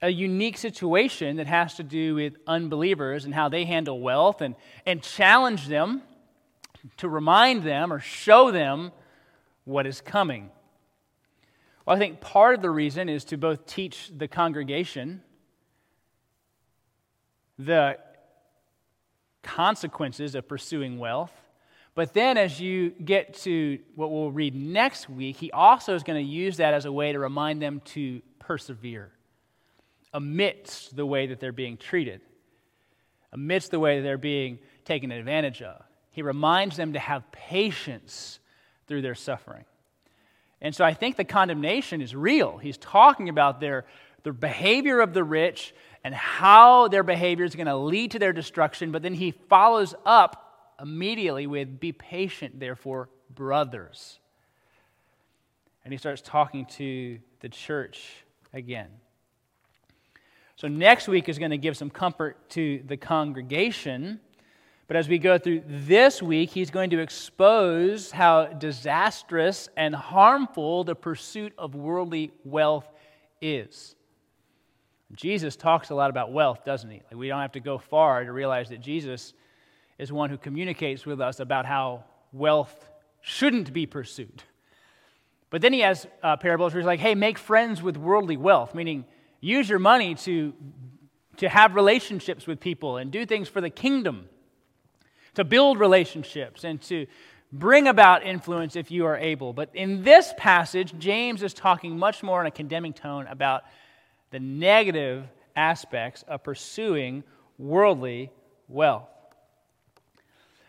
a 0.00 0.08
unique 0.08 0.58
situation 0.58 1.36
that 1.36 1.46
has 1.46 1.74
to 1.74 1.82
do 1.82 2.16
with 2.16 2.36
unbelievers 2.46 3.24
and 3.24 3.32
how 3.32 3.48
they 3.48 3.64
handle 3.64 4.00
wealth 4.00 4.40
and, 4.40 4.56
and 4.84 5.02
challenge 5.02 5.68
them 5.68 6.02
to 6.96 7.08
remind 7.08 7.62
them 7.62 7.92
or 7.92 8.00
show 8.00 8.50
them 8.50 8.90
what 9.64 9.86
is 9.86 10.00
coming? 10.00 10.50
Well, 11.86 11.96
I 11.96 11.98
think 11.98 12.20
part 12.20 12.54
of 12.54 12.62
the 12.62 12.70
reason 12.70 13.08
is 13.08 13.24
to 13.26 13.36
both 13.36 13.66
teach 13.66 14.10
the 14.16 14.26
congregation 14.26 15.22
the 17.64 17.98
consequences 19.42 20.34
of 20.34 20.46
pursuing 20.48 20.98
wealth, 20.98 21.32
But 21.94 22.14
then, 22.14 22.38
as 22.38 22.58
you 22.58 22.90
get 22.90 23.34
to 23.40 23.78
what 23.96 24.10
we'll 24.10 24.32
read 24.32 24.54
next 24.54 25.10
week, 25.10 25.36
he 25.36 25.50
also 25.52 25.94
is 25.94 26.02
going 26.02 26.24
to 26.24 26.30
use 26.30 26.56
that 26.56 26.72
as 26.72 26.86
a 26.86 26.92
way 26.92 27.12
to 27.12 27.18
remind 27.18 27.60
them 27.60 27.80
to 27.86 28.22
persevere 28.38 29.12
amidst 30.14 30.96
the 30.96 31.04
way 31.04 31.26
that 31.26 31.38
they're 31.38 31.52
being 31.52 31.76
treated, 31.76 32.22
amidst 33.32 33.70
the 33.70 33.78
way 33.78 33.98
that 33.98 34.02
they're 34.02 34.16
being 34.16 34.58
taken 34.84 35.10
advantage 35.10 35.60
of. 35.60 35.82
He 36.10 36.22
reminds 36.22 36.76
them 36.76 36.94
to 36.94 36.98
have 36.98 37.30
patience 37.30 38.38
through 38.86 39.02
their 39.02 39.14
suffering. 39.14 39.64
And 40.62 40.74
so 40.74 40.84
I 40.84 40.94
think 40.94 41.16
the 41.16 41.24
condemnation 41.24 42.00
is 42.00 42.14
real. 42.14 42.56
He's 42.56 42.78
talking 42.78 43.28
about 43.28 43.60
their, 43.60 43.84
their 44.22 44.32
behavior 44.32 45.00
of 45.00 45.12
the 45.12 45.24
rich 45.24 45.74
and 46.04 46.14
how 46.14 46.88
their 46.88 47.02
behavior 47.02 47.44
is 47.44 47.54
going 47.54 47.66
to 47.66 47.76
lead 47.76 48.12
to 48.12 48.18
their 48.18 48.32
destruction, 48.32 48.90
but 48.92 49.02
then 49.02 49.14
he 49.14 49.30
follows 49.30 49.94
up 50.04 50.74
immediately 50.80 51.46
with, 51.46 51.78
Be 51.78 51.92
patient, 51.92 52.58
therefore, 52.58 53.08
brothers. 53.34 54.18
And 55.84 55.92
he 55.92 55.98
starts 55.98 56.22
talking 56.22 56.66
to 56.66 57.18
the 57.40 57.48
church 57.48 58.24
again. 58.52 58.88
So 60.56 60.68
next 60.68 61.08
week 61.08 61.28
is 61.28 61.38
going 61.38 61.50
to 61.50 61.58
give 61.58 61.76
some 61.76 61.90
comfort 61.90 62.50
to 62.50 62.82
the 62.86 62.96
congregation 62.96 64.20
but 64.92 64.98
as 64.98 65.08
we 65.08 65.18
go 65.18 65.38
through 65.38 65.62
this 65.66 66.22
week, 66.22 66.50
he's 66.50 66.70
going 66.70 66.90
to 66.90 66.98
expose 66.98 68.10
how 68.10 68.44
disastrous 68.44 69.70
and 69.74 69.94
harmful 69.94 70.84
the 70.84 70.94
pursuit 70.94 71.54
of 71.56 71.74
worldly 71.74 72.30
wealth 72.44 72.86
is. 73.40 73.94
Jesus 75.14 75.56
talks 75.56 75.90
a 75.90 75.94
lot 75.94 76.10
about 76.10 76.32
wealth, 76.32 76.64
doesn't 76.64 76.90
he? 76.90 77.02
Like 77.10 77.16
we 77.16 77.28
don't 77.28 77.40
have 77.40 77.52
to 77.52 77.60
go 77.60 77.78
far 77.78 78.24
to 78.24 78.32
realize 78.32 78.70
that 78.70 78.80
Jesus 78.80 79.34
is 79.98 80.12
one 80.12 80.30
who 80.30 80.38
communicates 80.38 81.04
with 81.04 81.20
us 81.20 81.40
about 81.40 81.66
how 81.66 82.04
wealth 82.32 82.90
shouldn't 83.20 83.72
be 83.72 83.86
pursued. 83.86 84.42
But 85.50 85.60
then 85.60 85.72
he 85.72 85.80
has 85.80 86.06
uh, 86.22 86.36
parables 86.38 86.72
where 86.72 86.80
he's 86.80 86.86
like, 86.86 87.00
hey, 87.00 87.14
make 87.14 87.36
friends 87.36 87.82
with 87.82 87.96
worldly 87.96 88.38
wealth, 88.38 88.74
meaning 88.74 89.04
use 89.40 89.68
your 89.68 89.78
money 89.78 90.14
to, 90.14 90.54
to 91.36 91.48
have 91.48 91.74
relationships 91.74 92.46
with 92.46 92.58
people 92.58 92.96
and 92.96 93.10
do 93.10 93.26
things 93.26 93.48
for 93.48 93.60
the 93.60 93.68
kingdom 93.68 94.28
to 95.34 95.44
build 95.44 95.78
relationships 95.78 96.64
and 96.64 96.80
to 96.82 97.06
bring 97.52 97.86
about 97.86 98.24
influence 98.24 98.76
if 98.76 98.90
you 98.90 99.04
are 99.04 99.16
able. 99.18 99.52
But 99.52 99.70
in 99.74 100.02
this 100.02 100.32
passage, 100.38 100.94
James 100.98 101.42
is 101.42 101.52
talking 101.52 101.98
much 101.98 102.22
more 102.22 102.40
in 102.40 102.46
a 102.46 102.50
condemning 102.50 102.94
tone 102.94 103.26
about 103.26 103.62
the 104.32 104.40
negative 104.40 105.24
aspects 105.54 106.24
of 106.26 106.42
pursuing 106.42 107.22
worldly 107.58 108.32
wealth. 108.66 109.08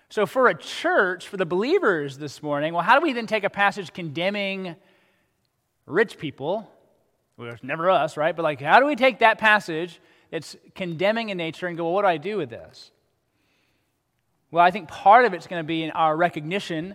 So, 0.10 0.28
for 0.28 0.48
a 0.48 0.54
church, 0.54 1.28
for 1.28 1.38
the 1.38 1.46
believers 1.46 2.20
this 2.20 2.44
morning, 2.44 2.74
well, 2.74 2.84
how 2.84 3.00
do 3.00 3.04
we 3.04 3.14
then 3.14 3.26
take 3.26 3.44
a 3.44 3.50
passage 3.50 3.92
condemning 3.94 4.76
rich 5.88 6.20
people? 6.20 6.70
Well, 7.36 7.50
it's 7.52 7.64
never 7.64 7.90
us, 7.90 8.16
right? 8.16 8.36
But, 8.36 8.44
like, 8.44 8.62
how 8.62 8.80
do 8.80 8.86
we 8.86 8.96
take 8.96 9.20
that 9.20 9.40
passage 9.40 10.00
that's 10.30 10.56
condemning 10.76 11.30
in 11.30 11.38
nature 11.38 11.66
and 11.66 11.76
go, 11.76 11.86
well, 11.86 11.94
what 11.94 12.04
do 12.04 12.10
I 12.10 12.18
do 12.18 12.38
with 12.38 12.52
this? 12.52 12.92
Well, 14.52 14.64
I 14.64 14.70
think 14.70 14.88
part 14.88 15.26
of 15.26 15.34
it's 15.34 15.48
going 15.48 15.62
to 15.62 15.68
be 15.68 15.82
in 15.82 15.90
our 15.90 16.16
recognition 16.16 16.94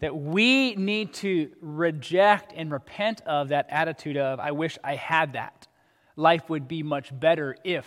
that 0.00 0.14
we 0.14 0.74
need 0.74 1.14
to 1.14 1.50
reject 1.62 2.52
and 2.54 2.70
repent 2.70 3.22
of 3.22 3.48
that 3.48 3.66
attitude 3.70 4.18
of, 4.18 4.40
I 4.40 4.50
wish 4.50 4.76
I 4.84 4.94
had 4.94 5.32
that. 5.32 5.67
Life 6.18 6.50
would 6.50 6.66
be 6.66 6.82
much 6.82 7.16
better 7.18 7.56
if 7.62 7.86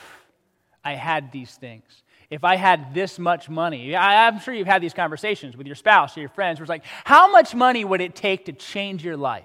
I 0.85 0.93
had 0.93 1.33
these 1.33 1.53
things. 1.53 1.83
If 2.29 2.45
I 2.45 2.55
had 2.55 2.93
this 2.93 3.19
much 3.19 3.49
money. 3.49 3.93
I, 3.93 4.29
am 4.29 4.39
sure 4.39 4.53
you've 4.53 4.67
had 4.67 4.81
these 4.81 4.93
conversations 4.93 5.57
with 5.57 5.67
your 5.67 5.75
spouse 5.75 6.15
or 6.15 6.21
your 6.21 6.29
friends 6.29 6.57
where 6.57 6.63
it's 6.63 6.69
like, 6.69 6.85
how 7.03 7.29
much 7.29 7.53
money 7.53 7.83
would 7.83 7.99
it 7.99 8.15
take 8.15 8.45
to 8.45 8.53
change 8.53 9.03
your 9.03 9.17
life? 9.17 9.43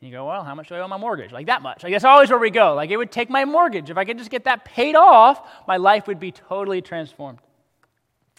And 0.00 0.10
you 0.10 0.14
go, 0.14 0.26
well, 0.26 0.44
how 0.44 0.54
much 0.54 0.68
do 0.68 0.74
I 0.74 0.80
owe 0.80 0.88
my 0.88 0.98
mortgage? 0.98 1.32
Like 1.32 1.46
that 1.46 1.62
much. 1.62 1.82
Like 1.82 1.92
that's 1.92 2.04
always 2.04 2.28
where 2.28 2.38
we 2.38 2.50
go. 2.50 2.74
Like 2.74 2.90
it 2.90 2.98
would 2.98 3.10
take 3.10 3.30
my 3.30 3.46
mortgage. 3.46 3.88
If 3.88 3.96
I 3.96 4.04
could 4.04 4.18
just 4.18 4.30
get 4.30 4.44
that 4.44 4.66
paid 4.66 4.94
off, 4.94 5.48
my 5.66 5.78
life 5.78 6.08
would 6.08 6.20
be 6.20 6.32
totally 6.32 6.82
transformed. 6.82 7.38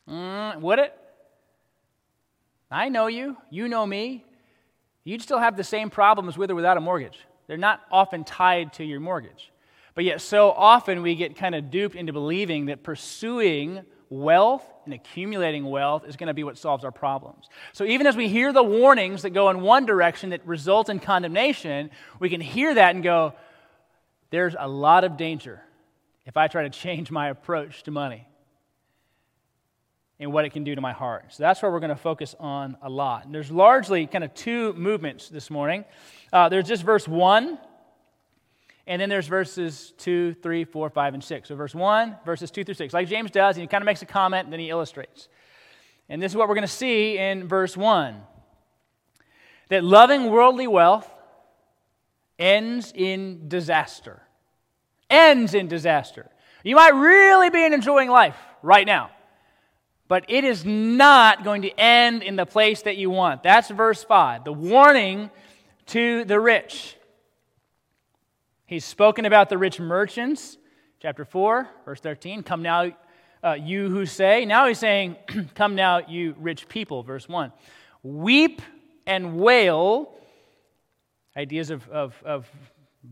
Mm, 0.08 0.62
would 0.62 0.78
it? 0.78 0.96
I 2.70 2.90
know 2.90 3.08
you. 3.08 3.36
You 3.50 3.68
know 3.68 3.84
me. 3.84 4.26
You'd 5.04 5.24
still 5.24 5.40
have 5.40 5.58
the 5.58 5.64
same 5.64 5.90
problems 5.90 6.38
with 6.38 6.52
or 6.52 6.56
without 6.56 6.78
a 6.78 6.82
mortgage. 6.82 7.18
They're 7.52 7.58
not 7.58 7.82
often 7.92 8.24
tied 8.24 8.72
to 8.76 8.86
your 8.86 9.02
mortgage. 9.02 9.52
But 9.94 10.06
yet, 10.06 10.22
so 10.22 10.52
often 10.52 11.02
we 11.02 11.16
get 11.16 11.36
kind 11.36 11.54
of 11.54 11.70
duped 11.70 11.98
into 11.98 12.14
believing 12.14 12.68
that 12.68 12.82
pursuing 12.82 13.82
wealth 14.10 14.64
and 14.86 14.94
accumulating 14.94 15.66
wealth 15.66 16.08
is 16.08 16.16
going 16.16 16.28
to 16.28 16.34
be 16.34 16.46
what 16.46 16.58
solves 16.58 16.86
our 16.86 16.94
problems. 16.94 17.50
So, 17.74 17.84
even 17.84 18.08
as 18.08 18.16
we 18.16 18.30
hear 18.30 18.54
the 18.54 18.64
warnings 18.64 19.24
that 19.24 19.32
go 19.32 19.50
in 19.50 19.60
one 19.60 19.86
direction 19.86 20.30
that 20.30 20.48
result 20.48 20.88
in 20.88 21.00
condemnation, 21.00 21.90
we 22.22 22.30
can 22.30 22.40
hear 22.40 22.74
that 22.74 22.96
and 22.96 23.04
go, 23.04 23.34
there's 24.30 24.56
a 24.58 24.70
lot 24.70 25.04
of 25.04 25.18
danger 25.18 25.62
if 26.26 26.38
I 26.38 26.48
try 26.48 26.64
to 26.64 26.70
change 26.70 27.12
my 27.12 27.28
approach 27.28 27.84
to 27.84 27.92
money 27.92 28.30
and 30.22 30.32
what 30.32 30.46
it 30.46 30.52
can 30.52 30.64
do 30.64 30.76
to 30.76 30.82
my 30.82 30.94
heart. 30.94 31.26
So 31.30 31.42
that's 31.42 31.64
where 31.64 31.72
we're 31.72 31.80
going 31.80 31.90
to 31.90 31.96
focus 31.96 32.36
on 32.40 32.78
a 32.84 32.90
lot. 32.90 33.26
And 33.26 33.34
there's 33.34 33.52
largely 33.52 34.06
kind 34.06 34.24
of 34.24 34.32
two 34.36 34.72
movements 34.74 35.30
this 35.30 35.50
morning. 35.50 35.84
Uh, 36.32 36.48
there's 36.48 36.68
just 36.68 36.84
verse 36.84 37.08
1, 37.08 37.58
and 38.86 39.02
then 39.02 39.10
there's 39.10 39.26
verses 39.26 39.94
2, 39.98 40.36
3, 40.36 40.64
4, 40.64 40.90
5, 40.92 41.14
and 41.16 41.24
6. 41.24 41.48
So 41.48 41.56
verse 41.56 41.74
1, 41.74 42.18
verses 42.24 42.52
2 42.52 42.64
through 42.64 42.76
6. 42.76 42.94
Like 42.94 43.08
James 43.08 43.32
does, 43.32 43.56
and 43.56 43.62
he 43.62 43.68
kind 43.68 43.82
of 43.82 43.88
makes 43.88 44.04
a 44.04 44.06
comment 44.06 44.46
and 44.46 44.54
then 44.54 44.60
he 44.60 44.70
illustrates. 44.70 45.28
And 46.08 46.22
this 46.22 46.32
is 46.32 46.36
what 46.36 46.48
we're 46.48 46.56
going 46.56 46.68
to 46.68 46.74
see 46.74 47.18
in 47.18 47.48
verse 47.48 47.76
1 47.76 48.22
that 49.70 49.84
loving 49.84 50.30
worldly 50.30 50.68
wealth 50.68 51.10
ends 52.38 52.92
in 52.94 53.48
disaster. 53.48 54.22
Ends 55.10 55.56
in 55.56 55.68
disaster. 55.68 56.30
You 56.64 56.76
might 56.76 56.94
really 56.94 57.50
be 57.50 57.64
enjoying 57.64 58.10
life 58.10 58.38
right 58.62 58.86
now 58.86 59.10
but 60.12 60.26
it 60.28 60.44
is 60.44 60.66
not 60.66 61.46
going 61.46 61.62
to 61.62 61.72
end 61.80 62.22
in 62.22 62.36
the 62.36 62.46
place 62.46 62.82
that 62.82 62.98
you 62.98 63.10
want. 63.10 63.44
That's 63.44 63.70
verse 63.70 64.04
5. 64.04 64.44
The 64.44 64.52
warning 64.52 65.32
to 65.86 66.26
the 66.26 66.38
rich. 66.38 66.98
He's 68.66 68.84
spoken 68.84 69.26
about 69.26 69.48
the 69.48 69.58
rich 69.58 69.80
merchants, 69.80 70.58
chapter 71.02 71.24
4, 71.24 71.66
verse 71.86 72.02
13. 72.02 72.44
Come 72.44 72.62
now, 72.62 72.92
uh, 73.42 73.54
you 73.54 73.90
who 73.90 74.06
say. 74.06 74.44
Now 74.44 74.68
he's 74.68 74.80
saying, 74.80 75.16
Come 75.56 75.76
now, 75.76 76.00
you 76.06 76.36
rich 76.38 76.68
people, 76.68 77.04
verse 77.04 77.30
1. 77.30 77.54
Weep 78.04 78.62
and 79.08 79.38
wail, 79.38 80.14
ideas 81.38 81.70
of, 81.70 81.88
of, 81.88 82.22
of 82.26 82.52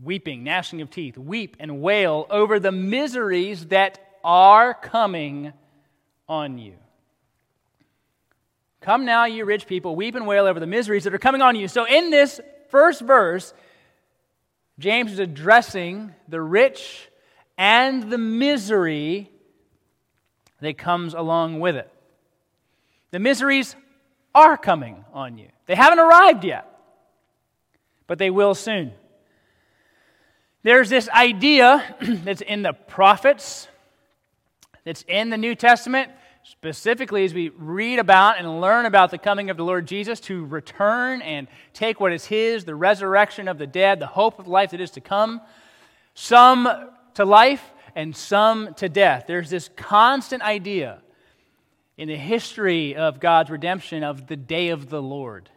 weeping, 0.02 0.44
gnashing 0.44 0.82
of 0.82 0.90
teeth. 0.90 1.16
Weep 1.16 1.56
and 1.60 1.80
wail 1.80 2.26
over 2.28 2.60
the 2.60 2.72
miseries 2.72 3.68
that 3.68 4.18
are 4.22 4.74
coming 4.74 5.54
on 6.28 6.58
you. 6.58 6.74
Come 8.90 9.04
now, 9.04 9.24
you 9.26 9.44
rich 9.44 9.68
people, 9.68 9.94
weep 9.94 10.16
and 10.16 10.26
wail 10.26 10.46
over 10.46 10.58
the 10.58 10.66
miseries 10.66 11.04
that 11.04 11.14
are 11.14 11.18
coming 11.18 11.42
on 11.42 11.54
you. 11.54 11.68
So, 11.68 11.86
in 11.86 12.10
this 12.10 12.40
first 12.70 13.00
verse, 13.00 13.54
James 14.80 15.12
is 15.12 15.20
addressing 15.20 16.12
the 16.26 16.40
rich 16.40 17.08
and 17.56 18.10
the 18.10 18.18
misery 18.18 19.30
that 20.60 20.76
comes 20.76 21.14
along 21.14 21.60
with 21.60 21.76
it. 21.76 21.88
The 23.12 23.20
miseries 23.20 23.76
are 24.34 24.56
coming 24.56 25.04
on 25.12 25.38
you, 25.38 25.50
they 25.66 25.76
haven't 25.76 26.00
arrived 26.00 26.42
yet, 26.42 26.66
but 28.08 28.18
they 28.18 28.30
will 28.30 28.56
soon. 28.56 28.90
There's 30.64 30.90
this 30.90 31.08
idea 31.10 31.94
that's 32.24 32.40
in 32.40 32.62
the 32.62 32.72
prophets, 32.72 33.68
that's 34.82 35.04
in 35.06 35.30
the 35.30 35.38
New 35.38 35.54
Testament, 35.54 36.10
specifically 36.42 37.24
as 37.24 37.34
we 37.34 37.50
read 37.50 37.98
about 37.98 38.38
and 38.38 38.60
learn 38.60 38.86
about 38.86 39.10
the 39.10 39.18
coming 39.18 39.50
of 39.50 39.56
the 39.56 39.64
Lord 39.64 39.86
Jesus 39.86 40.20
to 40.20 40.44
return 40.46 41.22
and 41.22 41.48
take 41.72 42.00
what 42.00 42.12
is 42.12 42.24
His, 42.24 42.64
the 42.64 42.74
resurrection 42.74 43.48
of 43.48 43.58
the 43.58 43.66
dead, 43.66 44.00
the 44.00 44.06
hope 44.06 44.38
of 44.38 44.48
life 44.48 44.70
that 44.70 44.80
is 44.80 44.90
to 44.92 45.00
come, 45.00 45.40
some 46.14 46.68
to 47.14 47.24
life 47.24 47.72
and 47.94 48.16
some 48.16 48.74
to 48.74 48.88
death. 48.88 49.24
There's 49.26 49.50
this 49.50 49.70
constant 49.76 50.42
idea 50.42 51.02
in 51.96 52.08
the 52.08 52.16
history 52.16 52.96
of 52.96 53.20
God's 53.20 53.50
redemption 53.50 54.02
of 54.02 54.26
the 54.26 54.36
day 54.36 54.70
of 54.70 54.88
the 54.88 55.02
Lord. 55.02 55.50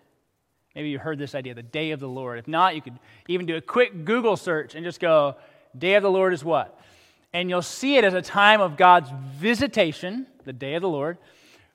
Maybe 0.75 0.89
you 0.89 0.99
heard 0.99 1.19
this 1.19 1.35
idea, 1.35 1.53
the 1.53 1.63
day 1.63 1.91
of 1.91 1.99
the 1.99 2.07
Lord. 2.07 2.39
If 2.39 2.47
not, 2.47 2.75
you 2.75 2.81
could 2.81 2.99
even 3.27 3.45
do 3.45 3.55
a 3.55 3.61
quick 3.61 4.05
Google 4.05 4.35
search 4.35 4.75
and 4.75 4.83
just 4.83 4.99
go, 4.99 5.35
Day 5.77 5.95
of 5.95 6.03
the 6.03 6.11
Lord 6.11 6.33
is 6.33 6.43
what? 6.43 6.79
And 7.33 7.49
you'll 7.49 7.61
see 7.61 7.97
it 7.97 8.03
as 8.03 8.13
a 8.13 8.21
time 8.21 8.61
of 8.61 8.77
God's 8.77 9.09
visitation 9.35 10.27
the 10.45 10.53
day 10.53 10.75
of 10.75 10.81
the 10.81 10.89
Lord, 10.89 11.17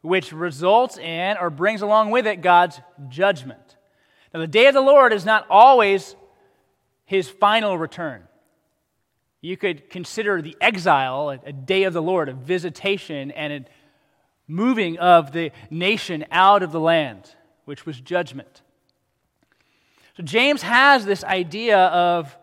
which 0.02 0.32
results 0.32 0.98
in 0.98 1.36
or 1.36 1.50
brings 1.50 1.82
along 1.82 2.10
with 2.10 2.26
it 2.26 2.40
God's 2.40 2.80
judgment. 3.08 3.76
Now, 4.32 4.40
the 4.40 4.46
day 4.46 4.66
of 4.66 4.74
the 4.74 4.80
Lord 4.80 5.12
is 5.12 5.24
not 5.24 5.46
always 5.50 6.14
his 7.04 7.28
final 7.28 7.76
return. 7.76 8.22
You 9.40 9.56
could 9.56 9.90
consider 9.90 10.42
the 10.42 10.56
exile 10.60 11.30
a, 11.30 11.52
day 11.52 11.84
of 11.84 11.92
the 11.92 12.02
Lord, 12.02 12.28
a 12.28 12.34
visitation, 12.34 13.30
and 13.30 13.52
a 13.52 13.64
moving 14.46 14.98
of 14.98 15.32
the 15.32 15.52
nation 15.70 16.24
out 16.30 16.62
of 16.62 16.72
the 16.72 16.80
land, 16.80 17.34
which 17.64 17.86
was 17.86 18.00
judgment. 18.00 18.62
So 20.16 20.22
James 20.22 20.62
has 20.62 21.04
this 21.04 21.22
idea 21.24 21.78
of 21.78 22.36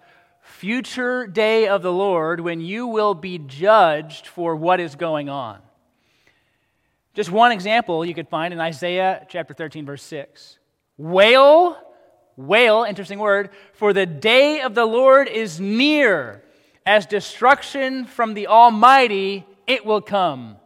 future 0.66 1.28
day 1.28 1.68
of 1.68 1.84
the 1.84 1.94
Lord 1.94 2.40
when 2.40 2.60
you 2.60 2.88
will 2.88 3.14
be 3.14 3.38
judged 3.38 4.26
for 4.26 4.56
what 4.56 4.80
is 4.80 4.96
going 4.96 5.30
on. 5.30 5.60
Just 7.14 7.30
one 7.30 7.52
example 7.52 8.04
you 8.04 8.16
could 8.16 8.28
find 8.28 8.52
in 8.52 8.60
Isaiah 8.60 9.28
chapter 9.30 9.54
13, 9.54 9.86
verse 9.86 10.02
6. 10.02 10.58
Wail, 10.98 11.78
wail, 12.36 12.84
interesting 12.84 13.20
word, 13.20 13.52
for 13.74 13.94
the 13.94 14.08
day 14.08 14.62
of 14.62 14.74
the 14.74 14.88
Lord 14.88 15.28
is 15.28 15.60
near. 15.60 16.42
As 16.84 17.06
destruction 17.06 18.06
from 18.06 18.34
the 18.34 18.48
Almighty, 18.48 19.46
it 19.68 19.86
will 19.86 20.02
come. 20.02 20.58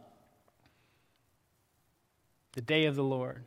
The 2.52 2.62
day 2.62 2.86
of 2.86 2.96
the 2.96 3.04
Lord. 3.04 3.44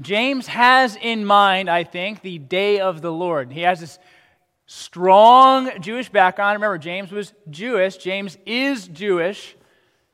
James 0.00 0.46
has 0.46 0.96
in 0.96 1.26
mind, 1.26 1.68
I 1.68 1.84
think, 1.84 2.22
the 2.22 2.38
day 2.38 2.80
of 2.80 3.02
the 3.02 3.12
Lord. 3.12 3.52
He 3.52 3.60
has 3.60 3.80
this 3.80 3.98
strong 4.66 5.80
Jewish 5.80 6.08
background. 6.08 6.56
Remember, 6.56 6.78
James 6.78 7.12
was 7.12 7.32
Jewish. 7.50 7.96
James 7.96 8.38
is 8.46 8.88
Jewish, 8.88 9.56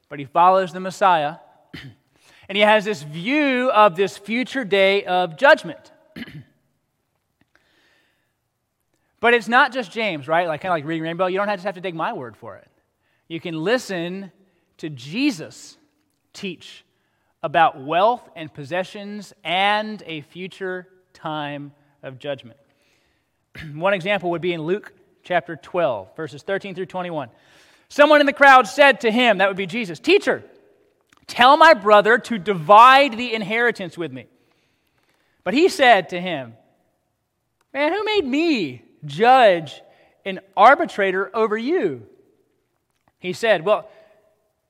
but 0.09 0.19
he 0.19 0.25
follows 0.25 0.73
the 0.73 0.81
Messiah. 0.81 1.37
and 2.49 2.57
he 2.57 2.63
has 2.63 2.85
this 2.85 3.03
view 3.03 3.71
of 3.71 3.97
this 3.97 4.17
future 4.19 4.65
day 4.65 5.05
of 5.05 5.37
judgment. 5.37 5.93
but 9.21 9.35
it's 9.35 9.49
not 9.49 9.73
just 9.73 9.93
James, 9.93 10.27
right? 10.27 10.49
Like 10.49 10.61
kind 10.61 10.71
of 10.73 10.77
like 10.77 10.85
Reading 10.85 11.05
Rainbow. 11.05 11.27
You 11.27 11.39
don't 11.39 11.49
have 11.49 11.61
to 11.61 11.67
have 11.67 11.77
to 11.77 11.81
take 11.81 11.95
my 11.95 12.13
word 12.13 12.37
for 12.37 12.57
it. 12.57 12.69
You 13.29 13.39
can 13.41 13.63
listen 13.63 14.33
to 14.79 14.91
Jesus 14.91 15.77
teach 16.33 16.85
about 17.43 17.81
wealth 17.81 18.29
and 18.35 18.53
possessions 18.53 19.33
and 19.45 20.03
a 20.07 20.23
future 20.23 20.89
time 21.13 21.73
of 22.03 22.19
judgment. 22.19 22.59
One 23.75 23.95
example 23.95 24.31
would 24.31 24.43
be 24.43 24.53
in 24.53 24.63
Luke 24.63 24.93
chapter 25.23 25.57
12, 25.57 26.17
verses 26.17 26.43
13 26.43 26.75
through 26.75 26.87
21. 26.87 27.29
Someone 27.89 28.21
in 28.21 28.27
the 28.27 28.33
crowd 28.33 28.67
said 28.67 29.01
to 29.01 29.11
him, 29.11 29.39
that 29.39 29.49
would 29.49 29.57
be 29.57 29.67
Jesus, 29.67 29.99
Teacher, 29.99 30.45
tell 31.27 31.57
my 31.57 31.75
brother 31.75 32.19
to 32.19 32.39
divide 32.39 33.17
the 33.17 33.35
inheritance 33.35 33.99
with 33.99 34.13
me. 34.13 34.27
But 35.45 35.55
he 35.55 35.69
said 35.69 36.11
to 36.11 36.21
him, 36.21 36.55
Man, 37.73 37.93
who 37.93 38.05
made 38.05 38.25
me 38.25 38.83
judge 39.05 39.81
and 40.25 40.41
arbitrator 40.57 41.31
over 41.35 41.57
you? 41.57 42.07
He 43.19 43.33
said, 43.33 43.65
Well, 43.65 43.89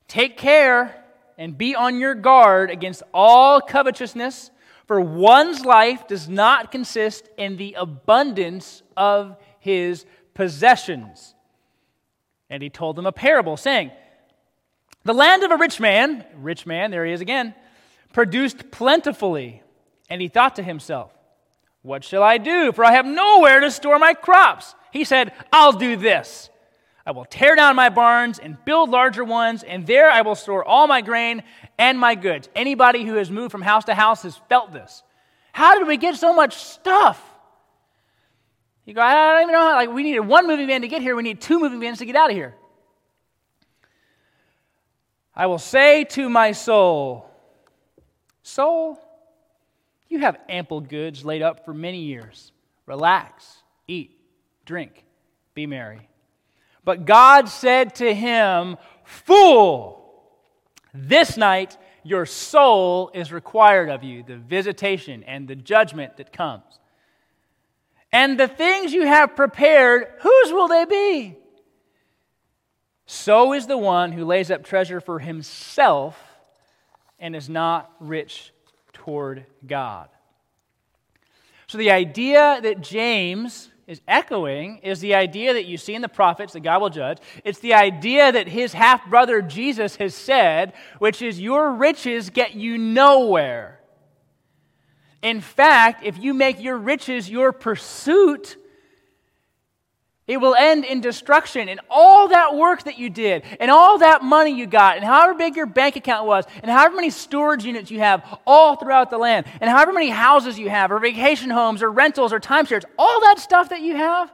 take 0.07 0.37
care 0.37 1.03
and 1.39 1.57
be 1.57 1.75
on 1.75 1.99
your 1.99 2.15
guard 2.15 2.71
against 2.71 3.03
all 3.15 3.61
covetousness 3.61 4.51
for 4.91 5.01
one's 5.01 5.65
life 5.65 6.09
does 6.09 6.29
not 6.29 6.73
consist 6.73 7.29
in 7.37 7.57
the 7.57 7.77
abundance 7.79 8.83
of 8.97 9.37
his 9.61 10.05
possessions. 10.35 11.37
And 12.51 12.61
he 12.61 12.71
told 12.71 12.97
them 12.97 13.07
a 13.07 13.13
parable, 13.13 13.57
saying, 13.57 13.93
The 15.05 15.15
land 15.15 15.45
of 15.45 15.53
a 15.53 15.57
rich 15.57 15.79
man, 15.79 16.27
rich 16.35 16.67
man, 16.67 16.91
there 16.91 17.07
he 17.07 17.13
is 17.13 17.21
again, 17.21 17.55
produced 18.13 18.73
plentifully. 18.73 19.63
And 20.09 20.21
he 20.21 20.27
thought 20.27 20.57
to 20.57 20.63
himself, 20.65 21.13
What 21.83 22.03
shall 22.03 22.25
I 22.25 22.39
do? 22.39 22.73
For 22.73 22.85
I 22.85 22.91
have 22.91 23.07
nowhere 23.07 23.61
to 23.61 23.71
store 23.71 24.01
my 24.01 24.13
crops. 24.13 24.75
He 24.93 25.05
said, 25.05 25.33
I'll 25.53 25.71
do 25.71 25.95
this. 25.95 26.51
I 27.07 27.13
will 27.13 27.25
tear 27.25 27.57
down 27.57 27.77
my 27.77 27.89
barns 27.89 28.39
and 28.39 28.63
build 28.65 28.91
larger 28.91 29.25
ones, 29.25 29.63
and 29.63 29.87
there 29.87 30.11
I 30.11 30.23
will 30.23 30.35
store 30.35 30.65
all 30.65 30.87
my 30.87 31.01
grain 31.01 31.43
and 31.79 31.99
my 31.99 32.15
goods. 32.15 32.49
Anybody 32.55 33.05
who 33.05 33.15
has 33.15 33.31
moved 33.31 33.53
from 33.53 33.63
house 33.63 33.85
to 33.87 33.95
house 33.95 34.23
has 34.23 34.37
felt 34.49 34.73
this. 34.73 35.03
How 35.53 35.79
did 35.79 35.89
we 35.89 35.97
get 35.97 36.17
so 36.17 36.35
much 36.35 36.57
stuff? 36.57 37.23
You 38.85 38.95
go, 38.95 39.01
I 39.01 39.15
don't 39.15 39.43
even 39.43 39.53
know 39.53 39.61
how. 39.61 39.75
Like, 39.77 39.91
we 39.91 40.03
needed 40.03 40.21
one 40.21 40.47
moving 40.47 40.67
van 40.67 40.83
to 40.83 40.89
get 40.89 41.01
here, 41.01 41.17
we 41.17 41.23
need 41.23 41.41
two 41.41 41.59
moving 41.59 41.81
vans 41.81 41.99
to 41.99 42.07
get 42.07 42.17
out 42.17 42.31
of 42.31 42.37
here. 42.37 42.55
I 45.35 45.47
will 45.47 45.59
say 45.59 46.05
to 46.05 46.29
my 46.29 46.53
soul, 46.53 47.31
Soul, 48.43 48.99
you 50.09 50.19
have 50.19 50.39
ample 50.49 50.81
goods 50.81 51.25
laid 51.25 51.41
up 51.41 51.65
for 51.65 51.73
many 51.73 52.01
years. 52.01 52.53
Relax, 52.87 53.63
eat, 53.87 54.19
drink, 54.65 55.05
be 55.55 55.67
merry. 55.67 56.10
But 56.85 57.05
God 57.05 57.49
said 57.49 57.95
to 57.97 58.15
him, 58.15 58.77
Fool, 59.05 60.01
this 60.95 61.37
night 61.37 61.77
your 62.03 62.27
soul 62.27 63.11
is 63.15 63.33
required 63.33 63.89
of 63.91 64.03
you, 64.03 64.23
the 64.23 64.37
visitation 64.37 65.23
and 65.25 65.47
the 65.47 65.57
judgment 65.57 66.17
that 66.17 66.33
comes. 66.33 66.63
And 68.13 68.39
the 68.39 68.49
things 68.49 68.93
you 68.93 69.07
have 69.07 69.37
prepared, 69.37 70.09
whose 70.21 70.53
will 70.53 70.69
they 70.69 70.85
be? 70.85 71.37
So 73.07 73.53
is 73.53 73.67
the 73.67 73.79
one 73.79 74.13
who 74.13 74.25
lays 74.25 74.51
up 74.51 74.65
treasure 74.65 75.01
for 75.01 75.19
himself 75.19 76.17
and 77.19 77.37
is 77.37 77.49
not 77.49 77.91
rich 78.01 78.53
toward 78.93 79.47
God. 79.67 80.09
So 81.67 81.79
the 81.79 81.91
idea 81.91 82.61
that 82.63 82.81
James 82.81 83.71
is 83.91 84.01
echoing 84.07 84.79
is 84.85 85.01
the 85.01 85.17
idea 85.17 85.53
that 85.53 85.65
you 85.65 85.77
see 85.77 85.97
in 85.97 86.01
the 86.01 86.09
prophets 86.09 86.53
that 86.53 86.61
God 86.61 86.81
will 86.81 86.91
judge. 86.91 87.19
It's 87.43 87.59
the 87.59 87.75
idea 87.75 88.31
that 88.31 88.47
his 88.47 88.73
half 88.73 89.05
brother 89.11 89.43
Jesus 89.43 89.97
has 89.97 90.15
said, 90.15 90.75
which 91.01 91.21
is, 91.21 91.41
Your 91.41 91.75
riches 91.75 92.31
get 92.31 92.55
you 92.55 92.79
nowhere. 92.79 93.81
In 95.23 95.41
fact, 95.41 96.05
if 96.05 96.17
you 96.19 96.33
make 96.35 96.61
your 96.61 96.79
riches 96.79 97.29
your 97.29 97.51
pursuit, 97.51 98.57
it 100.31 100.41
will 100.41 100.55
end 100.55 100.85
in 100.85 101.01
destruction. 101.01 101.69
And 101.69 101.81
all 101.91 102.29
that 102.29 102.55
work 102.55 102.85
that 102.85 103.01
you 103.01 103.11
did, 103.11 103.43
and 103.59 103.69
all 103.69 103.99
that 103.99 104.23
money 104.23 104.53
you 104.53 104.65
got, 104.65 104.95
and 104.97 105.05
however 105.05 105.35
big 105.35 105.57
your 105.57 105.67
bank 105.67 105.97
account 105.97 106.25
was, 106.25 106.45
and 106.63 106.71
however 106.71 106.95
many 106.95 107.11
storage 107.11 107.65
units 107.65 107.91
you 107.91 107.99
have 107.99 108.23
all 108.47 108.77
throughout 108.77 109.11
the 109.11 109.19
land, 109.19 109.47
and 109.61 109.69
however 109.69 109.93
many 109.93 110.09
houses 110.09 110.57
you 110.57 110.71
have, 110.71 110.93
or 110.93 111.01
vacation 111.01 111.51
homes, 111.51 111.83
or 111.83 111.91
rentals, 111.91 112.33
or 112.33 112.39
timeshares, 112.39 112.85
all 112.97 113.21
that 113.23 113.41
stuff 113.41 113.71
that 113.71 113.81
you 113.81 113.97
have, 113.97 114.33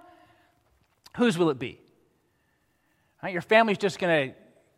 whose 1.16 1.38
will 1.38 1.48
it 1.48 1.58
be? 1.58 1.80
Right? 3.22 3.32
Your 3.32 3.40
family's 3.40 3.78
just 3.78 3.98
going 3.98 4.28
to 4.28 4.34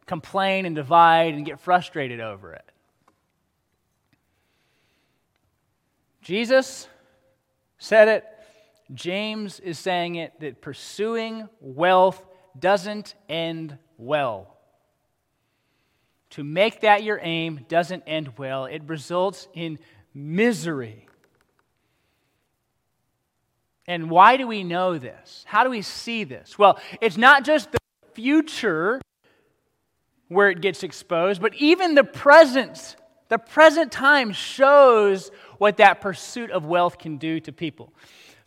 complain 0.07 0.67
and 0.67 0.77
divide 0.77 1.35
and 1.35 1.45
get 1.45 1.59
frustrated 1.59 2.21
over 2.21 2.53
it. 2.53 2.65
Jesus 6.23 6.87
said 7.79 8.07
it 8.07 8.25
James 8.95 9.61
is 9.61 9.79
saying 9.79 10.15
it 10.17 10.39
that 10.41 10.61
pursuing 10.61 11.49
wealth 11.61 12.25
doesn't 12.59 13.15
end 13.29 13.79
well. 13.97 14.57
To 16.31 16.45
make 16.45 16.81
that 16.83 17.03
your 17.03 17.19
aim 17.23 17.65
doesn't 17.69 18.05
end 18.07 18.39
well, 18.39 18.67
it 18.67 18.83
results 18.87 19.49
in 19.55 19.79
misery. 20.15 21.07
And 23.87 24.11
why 24.11 24.37
do 24.37 24.47
we 24.47 24.65
know 24.65 24.99
this? 24.99 25.45
How 25.49 25.65
do 25.65 25.71
we 25.71 25.81
see 25.81 26.25
this? 26.25 26.59
Well, 26.59 26.79
it's 27.01 27.17
not 27.17 27.45
just 27.45 27.73
the 27.73 27.79
future 28.13 29.01
where 30.29 30.51
it 30.51 30.61
gets 30.61 30.83
exposed, 30.83 31.41
but 31.41 31.55
even 31.55 31.95
the 31.95 32.05
present. 32.05 32.97
The 33.29 33.39
present 33.39 33.91
time 33.91 34.33
shows 34.33 35.31
what 35.57 35.79
that 35.79 36.01
pursuit 36.01 36.51
of 36.51 36.67
wealth 36.67 36.99
can 36.99 37.17
do 37.17 37.41
to 37.41 37.53
people. 37.53 37.93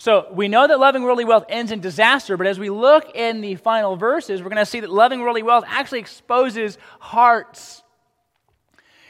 So 0.02 0.26
we 0.32 0.48
know 0.48 0.66
that 0.66 0.80
loving 0.80 1.04
worldly 1.04 1.26
wealth 1.26 1.46
ends 1.48 1.72
in 1.72 1.80
disaster, 1.80 2.36
but 2.36 2.48
as 2.48 2.58
we 2.58 2.72
look 2.72 3.12
in 3.14 3.42
the 3.42 3.54
final 3.54 3.96
verses, 3.96 4.42
we're 4.42 4.50
going 4.50 4.58
to 4.58 4.66
see 4.66 4.80
that 4.80 4.90
loving 4.90 5.20
worldly 5.20 5.44
wealth 5.44 5.64
actually 5.68 6.00
exposes 6.00 6.80
hearts. 7.00 7.84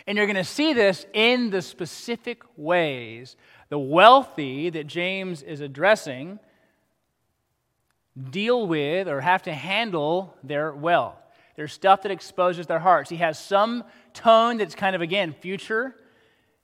And 0.06 0.18
you're 0.18 0.26
going 0.26 0.36
to 0.36 0.44
see 0.44 0.74
this 0.74 1.06
in 1.14 1.50
the 1.50 1.62
specific 1.62 2.42
ways 2.58 3.38
the 3.70 3.80
wealthy 3.80 4.70
that 4.70 4.86
James 4.86 5.44
is 5.44 5.62
addressing 5.62 6.40
deal 8.30 8.68
with 8.68 9.08
or 9.08 9.22
have 9.22 9.44
to 9.44 9.54
handle 9.54 10.36
their 10.44 10.74
wealth. 10.74 11.16
There's 11.56 11.72
stuff 11.72 12.02
that 12.02 12.12
exposes 12.12 12.68
their 12.68 12.80
hearts. 12.80 13.10
He 13.10 13.16
has 13.16 13.40
some 13.40 13.86
tone 14.14 14.58
that's 14.58 14.76
kind 14.76 14.94
of, 14.94 15.02
again, 15.02 15.32
future 15.40 15.96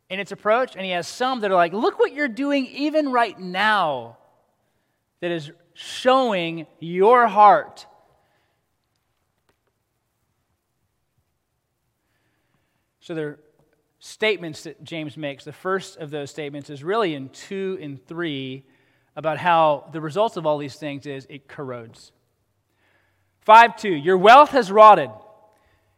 in 0.09 0.19
its 0.19 0.31
approach, 0.31 0.75
and 0.75 0.85
he 0.85 0.91
has 0.91 1.07
some 1.07 1.41
that 1.41 1.51
are 1.51 1.55
like, 1.55 1.73
look 1.73 1.99
what 1.99 2.13
you're 2.13 2.27
doing 2.27 2.65
even 2.67 3.11
right 3.11 3.37
now 3.37 4.17
that 5.19 5.31
is 5.31 5.51
showing 5.73 6.65
your 6.79 7.27
heart. 7.27 7.85
So 13.01 13.13
there 13.15 13.27
are 13.27 13.39
statements 13.99 14.63
that 14.63 14.83
James 14.83 15.17
makes. 15.17 15.43
The 15.43 15.53
first 15.53 15.97
of 15.97 16.09
those 16.09 16.29
statements 16.29 16.69
is 16.69 16.83
really 16.83 17.13
in 17.13 17.29
2 17.29 17.79
and 17.81 18.05
3 18.05 18.63
about 19.15 19.37
how 19.37 19.89
the 19.91 20.01
results 20.01 20.37
of 20.37 20.45
all 20.45 20.57
these 20.57 20.75
things 20.75 21.05
is 21.05 21.25
it 21.29 21.47
corrodes. 21.47 22.11
5 23.41 23.77
2, 23.77 23.89
your 23.89 24.17
wealth 24.17 24.49
has 24.49 24.71
rotted, 24.71 25.09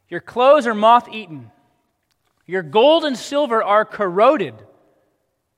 your 0.07 0.19
clothes 0.19 0.67
are 0.67 0.75
moth 0.75 1.09
eaten 1.09 1.51
Your 2.49 2.63
gold 2.63 3.05
and 3.05 3.15
silver 3.15 3.61
are 3.61 3.85
corroded, 3.85 4.55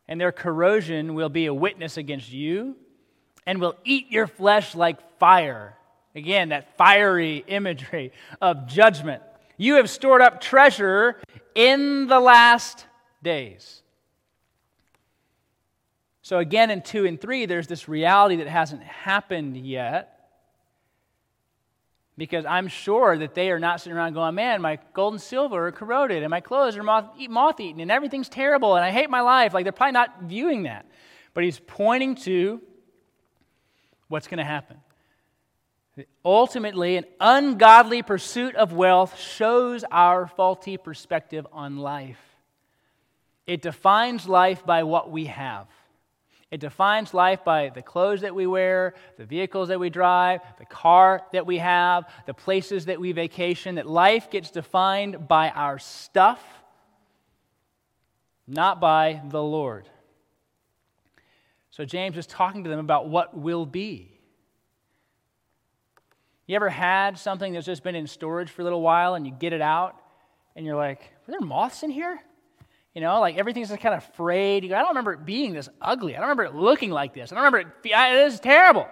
and 0.10 0.19
their 0.19 0.34
corrosion 0.34 1.13
will 1.13 1.30
be 1.30 1.45
a 1.45 1.54
witness 1.54 1.95
against 1.95 2.30
you 2.30 2.75
and 3.45 3.62
will 3.62 3.77
eat 3.86 4.12
your 4.12 4.27
flesh 4.27 4.75
like 4.75 5.17
fire. 5.17 5.77
Again, 6.15 6.49
that 6.49 6.75
fiery 6.75 7.45
imagery 7.47 8.12
of 8.41 8.67
judgment. 8.67 9.23
You 9.56 9.75
have 9.75 9.89
stored 9.89 10.21
up 10.21 10.41
treasure 10.41 11.15
in 11.56 12.08
the 12.08 12.19
last 12.19 12.86
days. 13.23 13.84
So, 16.23 16.39
again, 16.39 16.71
in 16.71 16.82
2 16.82 17.06
and 17.06 17.21
3, 17.21 17.45
there's 17.45 17.67
this 17.67 17.88
reality 17.88 18.36
that 18.36 18.47
hasn't 18.47 18.84
happened 18.84 19.56
yet. 19.56 20.11
Because 22.21 22.45
I'm 22.45 22.67
sure 22.67 23.17
that 23.17 23.34
they 23.34 23.49
are 23.49 23.57
not 23.57 23.81
sitting 23.81 23.97
around 23.97 24.13
going, 24.13 24.36
man, 24.36 24.62
my 24.62 24.77
gold 24.93 25.15
and 25.15 25.19
silver 25.19 25.69
are 25.69 25.71
corroded, 25.71 26.21
and 26.21 26.29
my 26.29 26.39
clothes 26.39 26.77
are 26.77 26.84
moth 26.84 27.60
eaten, 27.60 27.81
and 27.81 27.89
everything's 27.89 28.29
terrible, 28.29 28.75
and 28.75 28.86
I 28.86 28.91
hate 28.91 29.10
my 29.10 29.21
life. 29.21 29.55
Like, 29.55 29.65
they're 29.65 29.71
probably 29.71 29.93
not 29.93 30.21
viewing 30.21 30.63
that. 30.63 30.86
But 31.34 31.45
he's 31.45 31.57
pointing 31.57 32.13
to 32.17 32.62
what's 34.07 34.27
going 34.27 34.38
to 34.38 34.43
happen. 34.43 34.77
Ultimately, 36.23 36.97
an 36.97 37.05
ungodly 37.19 38.03
pursuit 38.03 38.55
of 38.55 38.71
wealth 38.71 39.19
shows 39.19 39.84
our 39.89 40.27
faulty 40.27 40.77
perspective 40.77 41.47
on 41.51 41.77
life. 41.77 42.21
It 43.47 43.63
defines 43.63 44.27
life 44.27 44.63
by 44.63 44.84
what 44.84 45.10
we 45.10 45.25
have. 45.25 45.65
It 46.51 46.59
defines 46.59 47.13
life 47.13 47.45
by 47.45 47.69
the 47.69 47.81
clothes 47.81 48.21
that 48.21 48.35
we 48.35 48.45
wear, 48.45 48.93
the 49.17 49.25
vehicles 49.25 49.69
that 49.69 49.79
we 49.79 49.89
drive, 49.89 50.41
the 50.59 50.65
car 50.65 51.21
that 51.31 51.45
we 51.45 51.59
have, 51.59 52.03
the 52.25 52.33
places 52.33 52.85
that 52.85 52.99
we 52.99 53.13
vacation. 53.13 53.75
That 53.75 53.87
life 53.87 54.29
gets 54.29 54.51
defined 54.51 55.29
by 55.29 55.49
our 55.49 55.79
stuff, 55.79 56.43
not 58.47 58.81
by 58.81 59.21
the 59.29 59.41
Lord. 59.41 59.87
So 61.71 61.85
James 61.85 62.17
is 62.17 62.27
talking 62.27 62.65
to 62.65 62.69
them 62.69 62.79
about 62.79 63.07
what 63.07 63.35
will 63.37 63.65
be. 63.65 64.11
You 66.47 66.57
ever 66.57 66.69
had 66.69 67.17
something 67.17 67.53
that's 67.53 67.65
just 67.65 67.81
been 67.81 67.95
in 67.95 68.07
storage 68.07 68.49
for 68.49 68.61
a 68.61 68.65
little 68.65 68.81
while 68.81 69.15
and 69.15 69.25
you 69.25 69.31
get 69.31 69.53
it 69.53 69.61
out 69.61 69.95
and 70.53 70.65
you're 70.65 70.75
like, 70.75 70.99
are 70.99 71.31
there 71.31 71.39
moths 71.39 71.83
in 71.83 71.89
here? 71.89 72.21
You 72.93 73.01
know, 73.01 73.19
like 73.21 73.38
everything's 73.38 73.69
just 73.69 73.82
kind 73.82 73.95
of 73.95 74.04
frayed. 74.15 74.63
You 74.63 74.69
Go, 74.69 74.75
I 74.75 74.80
don't 74.80 74.89
remember 74.89 75.13
it 75.13 75.25
being 75.25 75.54
this 75.54 75.69
ugly. 75.82 76.15
I 76.15 76.19
don't 76.19 76.30
remember 76.30 76.43
it 76.43 76.56
looking 76.56 76.91
like 76.91 77.13
this. 77.13 77.32
I 77.32 77.36
don't 77.36 77.43
remember 77.43 77.60
it. 77.60 77.89
It 77.89 78.25
is 78.27 78.39
terrible. 78.39 78.88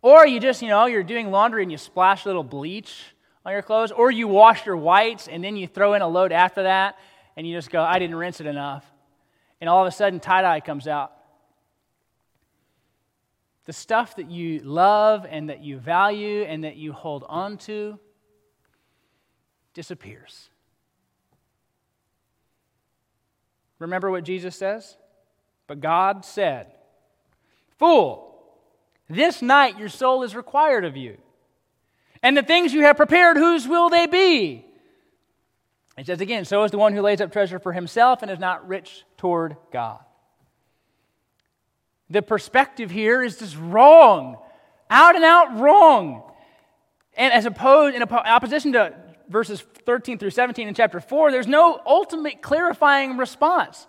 Or 0.00 0.26
you 0.26 0.38
just, 0.38 0.62
you 0.62 0.68
know, 0.68 0.86
you're 0.86 1.02
doing 1.02 1.30
laundry 1.30 1.62
and 1.62 1.72
you 1.72 1.78
splash 1.78 2.24
a 2.24 2.28
little 2.28 2.44
bleach 2.44 2.94
on 3.44 3.52
your 3.52 3.62
clothes. 3.62 3.90
Or 3.90 4.10
you 4.10 4.28
wash 4.28 4.64
your 4.64 4.76
whites 4.76 5.26
and 5.26 5.42
then 5.42 5.56
you 5.56 5.66
throw 5.66 5.94
in 5.94 6.02
a 6.02 6.08
load 6.08 6.30
after 6.30 6.62
that 6.62 6.96
and 7.36 7.46
you 7.46 7.56
just 7.56 7.70
go, 7.70 7.82
I 7.82 7.98
didn't 7.98 8.16
rinse 8.16 8.40
it 8.40 8.46
enough. 8.46 8.84
And 9.60 9.68
all 9.68 9.84
of 9.84 9.88
a 9.88 9.90
sudden, 9.90 10.20
tie 10.20 10.42
dye 10.42 10.60
comes 10.60 10.86
out 10.86 11.12
the 13.68 13.72
stuff 13.74 14.16
that 14.16 14.30
you 14.30 14.60
love 14.60 15.26
and 15.28 15.50
that 15.50 15.62
you 15.62 15.78
value 15.78 16.42
and 16.42 16.64
that 16.64 16.76
you 16.76 16.90
hold 16.90 17.22
on 17.28 17.58
to 17.58 17.98
disappears. 19.74 20.48
Remember 23.78 24.10
what 24.10 24.24
Jesus 24.24 24.56
says? 24.56 24.96
But 25.66 25.80
God 25.80 26.24
said, 26.24 26.66
Fool, 27.78 28.34
this 29.08 29.40
night 29.40 29.78
your 29.78 29.88
soul 29.88 30.22
is 30.22 30.34
required 30.34 30.84
of 30.84 30.96
you. 30.96 31.16
And 32.22 32.36
the 32.36 32.42
things 32.42 32.74
you 32.74 32.82
have 32.82 32.96
prepared, 32.96 33.36
whose 33.36 33.68
will 33.68 33.88
they 33.88 34.06
be? 34.06 34.64
He 35.96 36.04
says 36.04 36.20
again, 36.20 36.44
So 36.44 36.64
is 36.64 36.70
the 36.70 36.78
one 36.78 36.92
who 36.92 37.02
lays 37.02 37.20
up 37.20 37.32
treasure 37.32 37.58
for 37.58 37.72
himself 37.72 38.22
and 38.22 38.30
is 38.30 38.38
not 38.38 38.66
rich 38.66 39.04
toward 39.16 39.56
God. 39.72 40.00
The 42.10 42.22
perspective 42.22 42.90
here 42.90 43.22
is 43.22 43.38
just 43.38 43.56
wrong, 43.56 44.38
out 44.88 45.14
and 45.14 45.24
out 45.24 45.58
wrong. 45.58 46.22
And 47.16 47.32
as 47.32 47.46
opposed, 47.46 47.94
in 47.94 48.02
opposition 48.02 48.72
to 48.72 48.94
verses 49.28 49.60
13 49.60 50.18
through 50.18 50.30
17 50.30 50.68
in 50.68 50.74
chapter 50.74 51.00
4, 51.00 51.30
there's 51.30 51.46
no 51.46 51.80
ultimate 51.86 52.42
clarifying 52.42 53.16
response. 53.16 53.86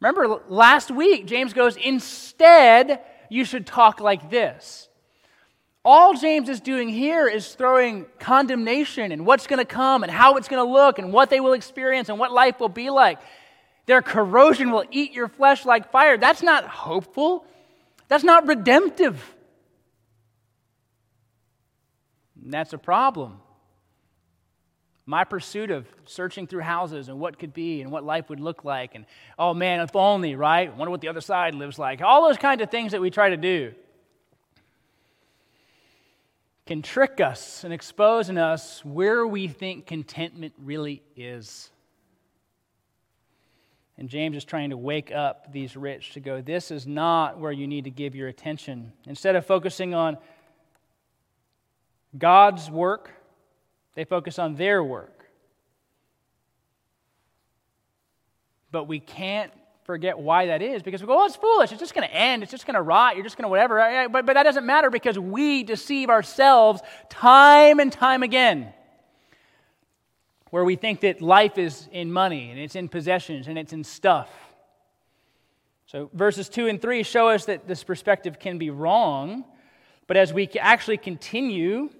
Remember, 0.00 0.40
last 0.48 0.90
week, 0.90 1.26
James 1.26 1.52
goes, 1.52 1.76
instead, 1.76 3.00
you 3.28 3.44
should 3.44 3.66
talk 3.66 4.00
like 4.00 4.30
this. 4.30 4.88
All 5.84 6.14
James 6.14 6.48
is 6.48 6.60
doing 6.60 6.88
here 6.88 7.26
is 7.26 7.54
throwing 7.54 8.06
condemnation 8.18 9.12
and 9.12 9.24
what's 9.24 9.46
going 9.46 9.58
to 9.58 9.64
come 9.64 10.02
and 10.02 10.12
how 10.12 10.36
it's 10.36 10.48
going 10.48 10.64
to 10.64 10.70
look 10.70 10.98
and 10.98 11.12
what 11.12 11.30
they 11.30 11.40
will 11.40 11.54
experience 11.54 12.08
and 12.08 12.18
what 12.18 12.32
life 12.32 12.60
will 12.60 12.68
be 12.68 12.90
like. 12.90 13.18
Their 13.86 14.02
corrosion 14.02 14.70
will 14.70 14.84
eat 14.90 15.12
your 15.12 15.28
flesh 15.28 15.64
like 15.64 15.90
fire. 15.90 16.18
That's 16.18 16.42
not 16.42 16.64
hopeful. 16.66 17.46
That's 18.08 18.24
not 18.24 18.46
redemptive. 18.46 19.34
And 22.42 22.52
that's 22.52 22.72
a 22.72 22.78
problem. 22.78 23.40
My 25.10 25.24
pursuit 25.24 25.72
of 25.72 25.88
searching 26.04 26.46
through 26.46 26.60
houses 26.60 27.08
and 27.08 27.18
what 27.18 27.36
could 27.36 27.52
be 27.52 27.82
and 27.82 27.90
what 27.90 28.04
life 28.04 28.30
would 28.30 28.38
look 28.38 28.64
like, 28.64 28.94
and 28.94 29.06
oh 29.36 29.52
man, 29.52 29.80
if 29.80 29.96
only, 29.96 30.36
right? 30.36 30.72
Wonder 30.76 30.92
what 30.92 31.00
the 31.00 31.08
other 31.08 31.20
side 31.20 31.56
lives 31.56 31.80
like. 31.80 32.00
All 32.00 32.28
those 32.28 32.36
kinds 32.36 32.62
of 32.62 32.70
things 32.70 32.92
that 32.92 33.00
we 33.00 33.10
try 33.10 33.30
to 33.30 33.36
do 33.36 33.74
can 36.64 36.80
trick 36.80 37.20
us 37.20 37.64
and 37.64 37.72
expose 37.72 38.28
in 38.28 38.38
us 38.38 38.84
where 38.84 39.26
we 39.26 39.48
think 39.48 39.84
contentment 39.84 40.54
really 40.62 41.02
is. 41.16 41.72
And 43.98 44.08
James 44.08 44.36
is 44.36 44.44
trying 44.44 44.70
to 44.70 44.76
wake 44.76 45.10
up 45.10 45.52
these 45.52 45.76
rich 45.76 46.12
to 46.12 46.20
go, 46.20 46.40
this 46.40 46.70
is 46.70 46.86
not 46.86 47.36
where 47.36 47.50
you 47.50 47.66
need 47.66 47.82
to 47.82 47.90
give 47.90 48.14
your 48.14 48.28
attention. 48.28 48.92
Instead 49.08 49.34
of 49.34 49.44
focusing 49.44 49.92
on 49.92 50.18
God's 52.16 52.70
work, 52.70 53.10
they 53.94 54.04
focus 54.04 54.38
on 54.38 54.56
their 54.56 54.82
work. 54.82 55.26
But 58.70 58.84
we 58.84 59.00
can't 59.00 59.52
forget 59.84 60.18
why 60.18 60.46
that 60.46 60.62
is 60.62 60.82
because 60.82 61.00
we 61.00 61.08
go, 61.08 61.20
oh, 61.20 61.26
it's 61.26 61.36
foolish. 61.36 61.72
It's 61.72 61.80
just 61.80 61.94
going 61.94 62.06
to 62.06 62.14
end. 62.14 62.42
It's 62.42 62.52
just 62.52 62.66
going 62.66 62.76
to 62.76 62.82
rot. 62.82 63.16
You're 63.16 63.24
just 63.24 63.36
going 63.36 63.44
to 63.44 63.48
whatever. 63.48 64.08
But, 64.08 64.26
but 64.26 64.34
that 64.34 64.44
doesn't 64.44 64.64
matter 64.64 64.90
because 64.90 65.18
we 65.18 65.64
deceive 65.64 66.10
ourselves 66.10 66.80
time 67.08 67.80
and 67.80 67.92
time 67.92 68.22
again 68.22 68.72
where 70.50 70.64
we 70.64 70.76
think 70.76 71.00
that 71.00 71.22
life 71.22 71.58
is 71.58 71.88
in 71.92 72.12
money 72.12 72.50
and 72.50 72.58
it's 72.58 72.74
in 72.74 72.88
possessions 72.88 73.48
and 73.48 73.58
it's 73.58 73.72
in 73.72 73.84
stuff. 73.84 74.28
So, 75.86 76.10
verses 76.12 76.48
2 76.48 76.68
and 76.68 76.80
3 76.80 77.02
show 77.02 77.28
us 77.28 77.46
that 77.46 77.66
this 77.66 77.82
perspective 77.82 78.38
can 78.38 78.58
be 78.58 78.70
wrong, 78.70 79.44
but 80.06 80.16
as 80.16 80.32
we 80.32 80.48
actually 80.60 80.98
continue, 80.98 81.90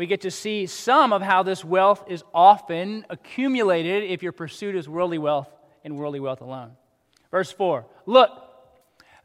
we 0.00 0.06
get 0.06 0.22
to 0.22 0.30
see 0.30 0.64
some 0.64 1.12
of 1.12 1.20
how 1.20 1.42
this 1.42 1.62
wealth 1.62 2.04
is 2.08 2.24
often 2.32 3.04
accumulated 3.10 4.04
if 4.04 4.22
your 4.22 4.32
pursuit 4.32 4.74
is 4.74 4.88
worldly 4.88 5.18
wealth 5.18 5.50
and 5.84 5.94
worldly 5.98 6.20
wealth 6.20 6.40
alone. 6.40 6.72
Verse 7.30 7.52
4 7.52 7.84
Look, 8.06 8.30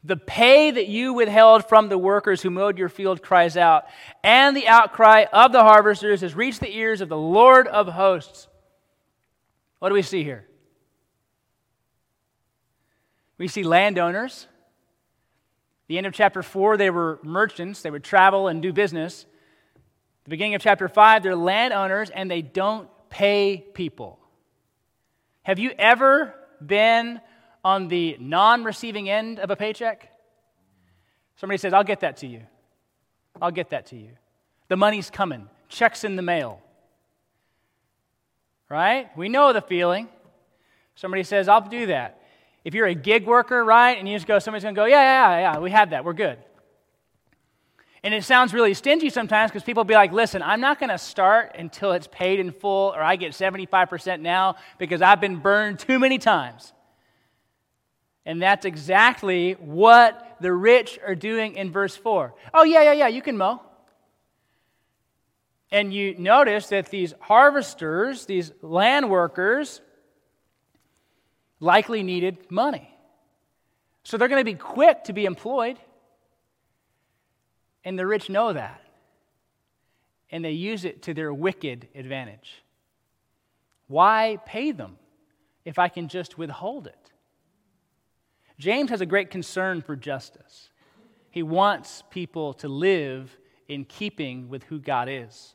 the 0.04 0.18
pay 0.18 0.70
that 0.70 0.86
you 0.86 1.14
withheld 1.14 1.66
from 1.66 1.88
the 1.88 1.96
workers 1.96 2.42
who 2.42 2.50
mowed 2.50 2.76
your 2.76 2.90
field 2.90 3.22
cries 3.22 3.56
out, 3.56 3.86
and 4.22 4.54
the 4.54 4.68
outcry 4.68 5.24
of 5.32 5.50
the 5.50 5.62
harvesters 5.62 6.20
has 6.20 6.34
reached 6.34 6.60
the 6.60 6.76
ears 6.76 7.00
of 7.00 7.08
the 7.08 7.16
Lord 7.16 7.66
of 7.68 7.88
hosts. 7.88 8.46
What 9.78 9.88
do 9.88 9.94
we 9.94 10.02
see 10.02 10.24
here? 10.24 10.46
We 13.38 13.48
see 13.48 13.62
landowners. 13.62 14.46
The 15.88 15.96
end 15.96 16.06
of 16.06 16.12
chapter 16.12 16.42
4, 16.42 16.76
they 16.76 16.90
were 16.90 17.18
merchants. 17.22 17.80
They 17.80 17.90
would 17.90 18.04
travel 18.04 18.48
and 18.48 18.60
do 18.60 18.74
business. 18.74 19.24
The 20.26 20.30
beginning 20.30 20.56
of 20.56 20.60
chapter 20.60 20.88
5, 20.88 21.22
they're 21.22 21.36
landowners 21.36 22.10
and 22.10 22.28
they 22.28 22.42
don't 22.42 22.88
pay 23.10 23.64
people. 23.74 24.18
Have 25.44 25.60
you 25.60 25.70
ever 25.78 26.34
been 26.64 27.20
on 27.64 27.86
the 27.86 28.16
non 28.18 28.64
receiving 28.64 29.08
end 29.08 29.38
of 29.38 29.52
a 29.52 29.56
paycheck? 29.56 30.10
Somebody 31.36 31.58
says, 31.58 31.72
I'll 31.72 31.84
get 31.84 32.00
that 32.00 32.16
to 32.18 32.26
you. 32.26 32.42
I'll 33.40 33.52
get 33.52 33.70
that 33.70 33.86
to 33.86 33.96
you. 33.96 34.10
The 34.66 34.76
money's 34.76 35.10
coming, 35.10 35.48
checks 35.68 36.02
in 36.02 36.16
the 36.16 36.22
mail. 36.22 36.60
Right? 38.68 39.16
We 39.16 39.28
know 39.28 39.52
the 39.52 39.60
feeling. 39.60 40.08
Somebody 40.96 41.22
says, 41.22 41.46
I'll 41.46 41.60
do 41.60 41.86
that. 41.86 42.20
If 42.64 42.74
you're 42.74 42.86
a 42.86 42.96
gig 42.96 43.26
worker, 43.26 43.64
right, 43.64 43.96
and 43.96 44.08
you 44.08 44.16
just 44.16 44.26
go, 44.26 44.40
somebody's 44.40 44.64
going 44.64 44.74
to 44.74 44.80
go, 44.80 44.86
yeah, 44.86 45.38
yeah, 45.38 45.52
yeah, 45.52 45.58
we 45.60 45.70
have 45.70 45.90
that. 45.90 46.04
We're 46.04 46.14
good. 46.14 46.38
And 48.06 48.14
it 48.14 48.22
sounds 48.22 48.54
really 48.54 48.72
stingy 48.72 49.10
sometimes 49.10 49.50
because 49.50 49.64
people 49.64 49.82
be 49.82 49.94
like, 49.94 50.12
listen, 50.12 50.40
I'm 50.40 50.60
not 50.60 50.78
going 50.78 50.90
to 50.90 50.98
start 50.98 51.56
until 51.58 51.90
it's 51.90 52.06
paid 52.06 52.38
in 52.38 52.52
full 52.52 52.94
or 52.94 53.02
I 53.02 53.16
get 53.16 53.32
75% 53.32 54.20
now 54.20 54.54
because 54.78 55.02
I've 55.02 55.20
been 55.20 55.38
burned 55.38 55.80
too 55.80 55.98
many 55.98 56.18
times. 56.18 56.72
And 58.24 58.40
that's 58.40 58.64
exactly 58.64 59.54
what 59.54 60.36
the 60.40 60.52
rich 60.52 61.00
are 61.04 61.16
doing 61.16 61.56
in 61.56 61.72
verse 61.72 61.96
4. 61.96 62.32
Oh, 62.54 62.62
yeah, 62.62 62.82
yeah, 62.82 62.92
yeah, 62.92 63.08
you 63.08 63.22
can 63.22 63.36
mow. 63.36 63.60
And 65.72 65.92
you 65.92 66.14
notice 66.16 66.68
that 66.68 66.90
these 66.90 67.12
harvesters, 67.18 68.24
these 68.26 68.52
land 68.62 69.10
workers, 69.10 69.80
likely 71.58 72.04
needed 72.04 72.52
money. 72.52 72.88
So 74.04 74.16
they're 74.16 74.28
going 74.28 74.44
to 74.44 74.52
be 74.52 74.56
quick 74.56 75.02
to 75.04 75.12
be 75.12 75.24
employed. 75.24 75.80
And 77.86 77.96
the 77.96 78.06
rich 78.06 78.28
know 78.28 78.52
that. 78.52 78.82
And 80.32 80.44
they 80.44 80.50
use 80.50 80.84
it 80.84 81.02
to 81.02 81.14
their 81.14 81.32
wicked 81.32 81.86
advantage. 81.94 82.64
Why 83.86 84.38
pay 84.44 84.72
them 84.72 84.98
if 85.64 85.78
I 85.78 85.88
can 85.88 86.08
just 86.08 86.36
withhold 86.36 86.88
it? 86.88 87.12
James 88.58 88.90
has 88.90 89.00
a 89.00 89.06
great 89.06 89.30
concern 89.30 89.82
for 89.82 89.94
justice. 89.94 90.70
He 91.30 91.44
wants 91.44 92.02
people 92.10 92.54
to 92.54 92.68
live 92.68 93.38
in 93.68 93.84
keeping 93.84 94.48
with 94.48 94.64
who 94.64 94.80
God 94.80 95.08
is. 95.08 95.54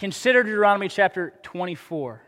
Consider 0.00 0.42
Deuteronomy 0.42 0.88
chapter 0.88 1.34
24. 1.44 2.22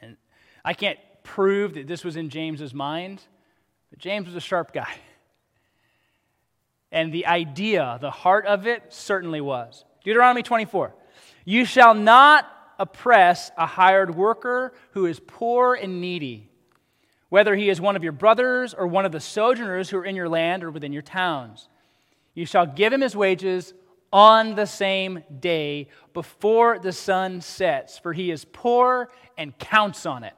And 0.00 0.16
I 0.64 0.74
can't 0.74 0.98
prove 1.24 1.74
that 1.74 1.88
this 1.88 2.04
was 2.04 2.14
in 2.14 2.28
James's 2.28 2.72
mind, 2.72 3.20
but 3.90 3.98
James 3.98 4.26
was 4.26 4.36
a 4.36 4.40
sharp 4.40 4.72
guy. 4.72 4.94
And 6.90 7.12
the 7.12 7.26
idea, 7.26 7.98
the 8.00 8.10
heart 8.10 8.46
of 8.46 8.66
it, 8.66 8.82
certainly 8.88 9.40
was. 9.40 9.84
Deuteronomy 10.04 10.42
24. 10.42 10.94
You 11.44 11.64
shall 11.64 11.94
not 11.94 12.46
oppress 12.78 13.50
a 13.56 13.66
hired 13.66 14.14
worker 14.14 14.72
who 14.92 15.06
is 15.06 15.20
poor 15.20 15.74
and 15.74 16.00
needy, 16.00 16.48
whether 17.28 17.54
he 17.54 17.68
is 17.68 17.80
one 17.80 17.96
of 17.96 18.02
your 18.02 18.12
brothers 18.12 18.72
or 18.72 18.86
one 18.86 19.04
of 19.04 19.12
the 19.12 19.20
sojourners 19.20 19.90
who 19.90 19.98
are 19.98 20.04
in 20.04 20.16
your 20.16 20.28
land 20.28 20.64
or 20.64 20.70
within 20.70 20.92
your 20.92 21.02
towns. 21.02 21.68
You 22.34 22.46
shall 22.46 22.66
give 22.66 22.92
him 22.92 23.00
his 23.00 23.16
wages 23.16 23.74
on 24.12 24.54
the 24.54 24.66
same 24.66 25.22
day 25.40 25.88
before 26.14 26.78
the 26.78 26.92
sun 26.92 27.40
sets, 27.40 27.98
for 27.98 28.12
he 28.12 28.30
is 28.30 28.44
poor 28.44 29.10
and 29.36 29.56
counts 29.58 30.06
on 30.06 30.24
it. 30.24 30.34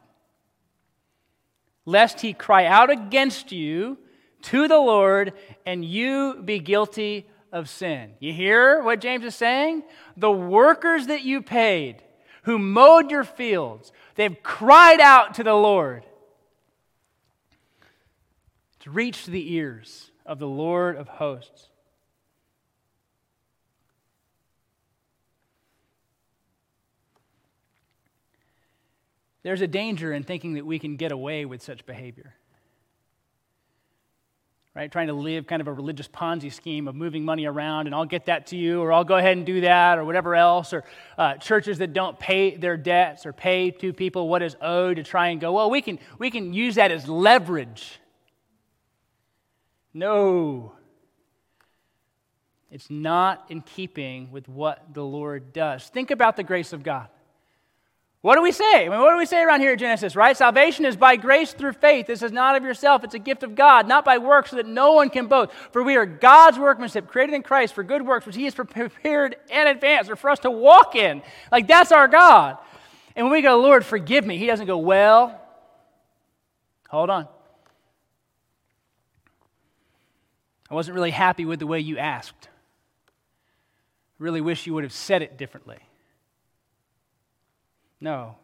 Lest 1.84 2.20
he 2.20 2.32
cry 2.32 2.66
out 2.66 2.90
against 2.90 3.52
you 3.52 3.98
to 4.42 4.68
the 4.68 4.78
Lord 4.78 5.32
and 5.66 5.84
you 5.84 6.40
be 6.44 6.58
guilty 6.58 7.26
of 7.52 7.68
sin. 7.68 8.12
You 8.20 8.32
hear 8.32 8.82
what 8.82 9.00
James 9.00 9.24
is 9.24 9.34
saying? 9.34 9.82
The 10.16 10.30
workers 10.30 11.08
that 11.08 11.22
you 11.22 11.42
paid, 11.42 12.02
who 12.44 12.58
mowed 12.58 13.10
your 13.10 13.24
fields, 13.24 13.92
they've 14.14 14.42
cried 14.42 15.00
out 15.00 15.34
to 15.34 15.44
the 15.44 15.54
Lord. 15.54 16.04
It's 18.76 18.86
reached 18.86 19.26
the 19.26 19.52
ears 19.54 20.10
of 20.24 20.38
the 20.38 20.48
Lord 20.48 20.96
of 20.96 21.08
hosts. 21.08 21.68
There's 29.42 29.62
a 29.62 29.66
danger 29.66 30.12
in 30.12 30.22
thinking 30.22 30.54
that 30.54 30.66
we 30.66 30.78
can 30.78 30.96
get 30.96 31.12
away 31.12 31.44
with 31.46 31.62
such 31.62 31.86
behavior. 31.86 32.34
Right? 34.74 34.90
Trying 34.90 35.08
to 35.08 35.14
live 35.14 35.48
kind 35.48 35.60
of 35.60 35.66
a 35.66 35.72
religious 35.72 36.06
Ponzi 36.06 36.52
scheme 36.52 36.86
of 36.86 36.94
moving 36.94 37.24
money 37.24 37.44
around, 37.44 37.86
and 37.86 37.94
I'll 37.94 38.04
get 38.04 38.26
that 38.26 38.46
to 38.48 38.56
you, 38.56 38.80
or 38.80 38.92
I'll 38.92 39.04
go 39.04 39.16
ahead 39.16 39.36
and 39.36 39.44
do 39.44 39.62
that, 39.62 39.98
or 39.98 40.04
whatever 40.04 40.36
else, 40.36 40.72
or 40.72 40.84
uh, 41.18 41.34
churches 41.34 41.78
that 41.78 41.92
don't 41.92 42.16
pay 42.18 42.56
their 42.56 42.76
debts 42.76 43.26
or 43.26 43.32
pay 43.32 43.72
to 43.72 43.92
people 43.92 44.28
what 44.28 44.42
is 44.42 44.56
owed 44.60 44.96
to 44.96 45.02
try 45.02 45.28
and 45.28 45.40
go, 45.40 45.52
well, 45.52 45.70
we 45.70 45.82
can, 45.82 45.98
we 46.18 46.30
can 46.30 46.54
use 46.54 46.76
that 46.76 46.92
as 46.92 47.08
leverage. 47.08 47.98
No. 49.92 50.72
It's 52.70 52.88
not 52.88 53.46
in 53.48 53.62
keeping 53.62 54.30
with 54.30 54.48
what 54.48 54.94
the 54.94 55.02
Lord 55.02 55.52
does. 55.52 55.88
Think 55.88 56.12
about 56.12 56.36
the 56.36 56.44
grace 56.44 56.72
of 56.72 56.84
God. 56.84 57.08
What 58.22 58.36
do 58.36 58.42
we 58.42 58.52
say? 58.52 58.84
I 58.84 58.88
mean, 58.90 59.00
what 59.00 59.12
do 59.12 59.16
we 59.16 59.24
say 59.24 59.42
around 59.42 59.60
here 59.60 59.72
at 59.72 59.78
Genesis, 59.78 60.14
right? 60.14 60.36
Salvation 60.36 60.84
is 60.84 60.94
by 60.94 61.16
grace 61.16 61.54
through 61.54 61.72
faith. 61.72 62.06
This 62.06 62.22
is 62.22 62.32
not 62.32 62.54
of 62.54 62.62
yourself. 62.62 63.02
It's 63.02 63.14
a 63.14 63.18
gift 63.18 63.42
of 63.42 63.54
God, 63.54 63.88
not 63.88 64.04
by 64.04 64.18
works, 64.18 64.50
so 64.50 64.56
that 64.56 64.66
no 64.66 64.92
one 64.92 65.08
can 65.08 65.26
boast. 65.26 65.52
For 65.72 65.82
we 65.82 65.96
are 65.96 66.04
God's 66.04 66.58
workmanship, 66.58 67.08
created 67.08 67.34
in 67.34 67.42
Christ 67.42 67.72
for 67.72 67.82
good 67.82 68.06
works, 68.06 68.26
which 68.26 68.36
He 68.36 68.44
has 68.44 68.54
prepared 68.54 69.36
in 69.48 69.66
advance 69.66 70.10
or 70.10 70.16
for 70.16 70.28
us 70.28 70.38
to 70.40 70.50
walk 70.50 70.96
in. 70.96 71.22
Like, 71.50 71.66
that's 71.66 71.92
our 71.92 72.08
God. 72.08 72.58
And 73.16 73.24
when 73.24 73.32
we 73.32 73.40
go, 73.40 73.58
Lord, 73.58 73.86
forgive 73.86 74.26
me, 74.26 74.36
He 74.36 74.46
doesn't 74.46 74.66
go, 74.66 74.76
well, 74.76 75.40
hold 76.90 77.08
on. 77.08 77.26
I 80.70 80.74
wasn't 80.74 80.94
really 80.94 81.10
happy 81.10 81.46
with 81.46 81.58
the 81.58 81.66
way 81.66 81.80
you 81.80 81.96
asked. 81.96 82.48
Really 84.18 84.42
wish 84.42 84.66
you 84.66 84.74
would 84.74 84.84
have 84.84 84.92
said 84.92 85.22
it 85.22 85.38
differently. 85.38 85.78
No, 88.00 88.36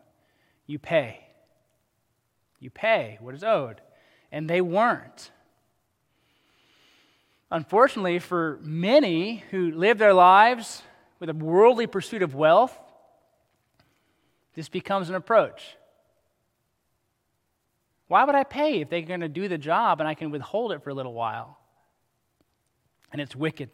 you 0.66 0.79
pay. 0.79 1.21
You 2.61 2.71
pay 2.71 3.19
what 3.21 3.35
is 3.35 3.45
owed. 3.45 3.81
And 4.31 4.51
they 4.51 4.61
weren't. 4.61 5.31
Unfortunately, 7.51 8.19
for 8.19 8.59
many 8.62 9.45
who 9.51 9.71
live 9.71 9.99
their 9.99 10.12
lives 10.12 10.83
with 11.21 11.31
a 11.31 11.35
worldly 11.35 11.87
pursuit 11.87 12.23
of 12.23 12.35
wealth, 12.35 12.77
this 14.55 14.69
becomes 14.69 15.09
an 15.09 15.14
approach. 15.14 15.77
Why 18.09 18.25
would 18.25 18.35
I 18.35 18.45
pay 18.45 18.81
if 18.81 18.88
they're 18.88 19.03
going 19.03 19.21
to 19.21 19.29
do 19.29 19.49
the 19.49 19.59
job 19.59 20.01
and 20.01 20.09
I 20.09 20.14
can 20.14 20.31
withhold 20.31 20.73
it 20.73 20.83
for 20.83 20.90
a 20.90 20.95
little 20.95 21.14
while? 21.14 21.59
And 23.12 23.21
it's 23.21 23.37
wicked. 23.37 23.71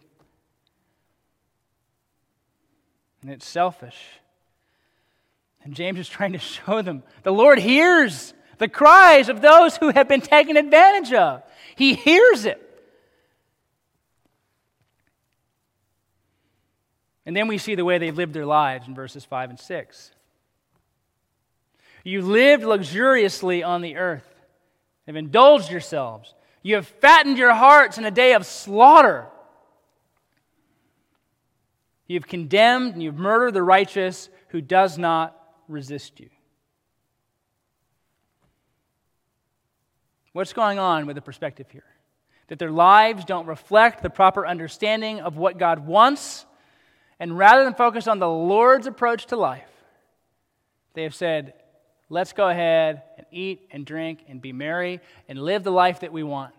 And 3.22 3.30
it's 3.30 3.46
selfish. 3.46 3.96
And 5.64 5.74
James 5.74 5.98
is 5.98 6.08
trying 6.08 6.32
to 6.32 6.38
show 6.38 6.82
them 6.82 7.02
the 7.22 7.32
Lord 7.32 7.58
hears 7.58 8.34
the 8.58 8.68
cries 8.68 9.28
of 9.28 9.40
those 9.40 9.76
who 9.76 9.90
have 9.90 10.08
been 10.08 10.20
taken 10.20 10.56
advantage 10.56 11.12
of. 11.12 11.42
He 11.76 11.94
hears 11.94 12.44
it. 12.44 12.60
And 17.24 17.36
then 17.36 17.46
we 17.46 17.58
see 17.58 17.74
the 17.74 17.84
way 17.84 17.98
they've 17.98 18.16
lived 18.16 18.34
their 18.34 18.46
lives 18.46 18.88
in 18.88 18.94
verses 18.94 19.24
5 19.24 19.50
and 19.50 19.58
6. 19.58 20.10
You 22.04 22.22
lived 22.22 22.64
luxuriously 22.64 23.62
on 23.62 23.80
the 23.80 23.96
earth, 23.96 24.28
have 25.06 25.14
indulged 25.14 25.70
yourselves. 25.70 26.34
You 26.62 26.76
have 26.76 26.86
fattened 26.86 27.38
your 27.38 27.54
hearts 27.54 27.98
in 27.98 28.04
a 28.04 28.10
day 28.10 28.34
of 28.34 28.44
slaughter. 28.44 29.26
You 32.08 32.18
have 32.18 32.26
condemned 32.26 32.94
and 32.94 33.02
you've 33.02 33.18
murdered 33.18 33.54
the 33.54 33.62
righteous 33.62 34.28
who 34.48 34.60
does 34.60 34.98
not 34.98 35.36
resist 35.72 36.20
you. 36.20 36.30
What's 40.32 40.52
going 40.52 40.78
on 40.78 41.06
with 41.06 41.16
the 41.16 41.22
perspective 41.22 41.66
here? 41.70 41.84
That 42.48 42.58
their 42.58 42.70
lives 42.70 43.24
don't 43.24 43.46
reflect 43.46 44.02
the 44.02 44.10
proper 44.10 44.46
understanding 44.46 45.20
of 45.20 45.36
what 45.36 45.58
God 45.58 45.86
wants, 45.86 46.46
and 47.18 47.36
rather 47.36 47.64
than 47.64 47.74
focus 47.74 48.06
on 48.06 48.18
the 48.18 48.28
Lord's 48.28 48.86
approach 48.86 49.26
to 49.26 49.36
life, 49.36 49.68
they 50.94 51.02
have 51.02 51.14
said, 51.14 51.54
let's 52.08 52.32
go 52.32 52.48
ahead 52.48 53.02
and 53.16 53.26
eat 53.30 53.68
and 53.70 53.86
drink 53.86 54.24
and 54.28 54.40
be 54.40 54.52
merry 54.52 55.00
and 55.28 55.38
live 55.38 55.64
the 55.64 55.70
life 55.70 56.00
that 56.00 56.12
we 56.12 56.22
want. 56.22 56.54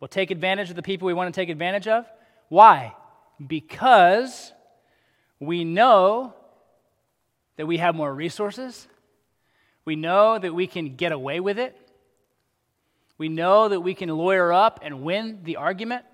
We'll 0.00 0.08
take 0.08 0.30
advantage 0.30 0.70
of 0.70 0.76
the 0.76 0.82
people 0.82 1.06
we 1.06 1.14
want 1.14 1.34
to 1.34 1.38
take 1.38 1.48
advantage 1.48 1.88
of. 1.88 2.06
Why? 2.48 2.94
Because 3.44 4.52
we 5.40 5.64
know 5.64 6.34
that 7.58 7.66
we 7.66 7.76
have 7.76 7.94
more 7.94 8.14
resources. 8.14 8.88
We 9.84 9.96
know 9.96 10.38
that 10.38 10.54
we 10.54 10.66
can 10.66 10.96
get 10.96 11.12
away 11.12 11.40
with 11.40 11.58
it. 11.58 11.76
We 13.18 13.28
know 13.28 13.68
that 13.68 13.80
we 13.80 13.94
can 13.94 14.08
lawyer 14.08 14.52
up 14.52 14.78
and 14.82 15.02
win 15.02 15.40
the 15.42 15.56
argument. 15.56 16.04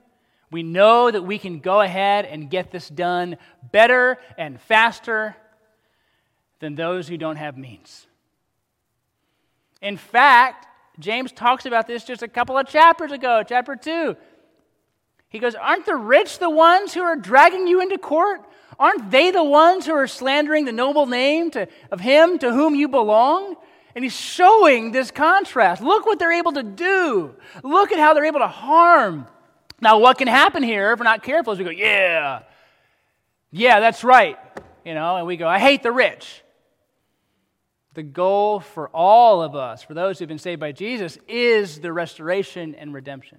We 0.50 0.62
know 0.62 1.11
that 1.11 1.22
we 1.22 1.38
can 1.38 1.61
go 1.61 1.83
ahead 1.83 2.24
and 2.24 2.48
get 2.48 2.70
this 2.70 2.88
done 2.88 3.37
better 3.70 4.18
and 4.38 4.59
faster 4.59 5.37
than 6.61 6.76
those 6.76 7.09
who 7.09 7.18
don't 7.18 7.37
have 7.37 7.59
means. 7.59 8.07
In 9.83 9.98
fact, 9.98 10.66
James 10.98 11.30
talks 11.30 11.66
about 11.66 11.87
this 11.87 12.04
just 12.04 12.22
a 12.22 12.28
couple 12.28 12.57
of 12.57 12.66
chapters 12.66 13.12
ago, 13.12 13.42
chapter 13.46 13.76
2. 13.76 14.16
He 15.35 15.40
goes, 15.40 15.57
Aren't 15.57 15.85
the 15.85 15.97
rich 15.97 16.38
the 16.38 16.49
ones 16.49 16.94
who 16.94 17.03
are 17.03 17.16
dragging 17.16 17.66
you 17.66 17.83
into 17.83 17.99
court? 17.99 18.40
Aren't 18.79 19.11
they 19.11 19.33
the 19.33 19.42
ones 19.42 19.85
who 19.85 19.92
are 19.92 20.07
slandering 20.07 20.64
the 20.64 20.70
noble 20.70 21.07
name 21.07 21.51
to, 21.51 21.66
of 21.90 21.99
him 21.99 22.38
to 22.38 22.53
whom 22.53 22.77
you 22.77 22.87
belong? 22.87 23.57
And 23.97 24.05
he's 24.05 24.14
showing 24.14 24.92
this 24.92 25.11
contrast. 25.11 25.83
Look 25.83 26.07
what 26.07 26.20
they're 26.20 26.31
able 26.31 26.53
to 26.53 26.62
do. 26.62 27.35
Look 27.64 27.90
at 27.90 27.99
how 27.99 28.14
they're 28.14 28.27
able 28.27 28.38
to 28.38 28.47
harm. 28.47 29.27
Now, 29.81 29.99
what 29.99 30.18
can 30.18 30.29
happen 30.29 30.62
here 30.62 30.92
if 30.92 31.01
we're 31.01 31.05
not 31.05 31.25
careful 31.25 31.53
is 31.53 31.59
we 31.59 31.64
go, 31.64 31.70
yeah, 31.73 32.42
yeah, 33.51 33.81
that's 33.81 34.05
right. 34.05 34.38
You 34.85 34.94
know, 34.94 35.16
and 35.16 35.27
we 35.27 35.37
go, 35.37 35.49
I 35.49 35.59
hate 35.59 35.83
the 35.83 35.90
rich. 35.90 36.44
The 37.94 38.05
goal 38.05 38.61
for 38.61 38.88
all 38.90 39.42
of 39.42 39.57
us, 39.57 39.83
for 39.83 39.94
those 39.94 40.20
who've 40.20 40.29
been 40.29 40.38
saved 40.38 40.61
by 40.61 40.70
Jesus, 40.70 41.18
is 41.27 41.81
the 41.81 41.92
restoration 41.92 42.77
and 42.77 42.94
redemption. 42.94 43.38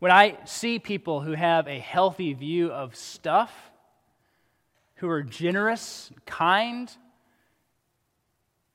When 0.00 0.10
I 0.10 0.38
see 0.46 0.78
people 0.78 1.20
who 1.20 1.32
have 1.32 1.68
a 1.68 1.78
healthy 1.78 2.32
view 2.32 2.72
of 2.72 2.96
stuff, 2.96 3.52
who 4.94 5.08
are 5.08 5.22
generous, 5.22 6.10
kind, 6.24 6.90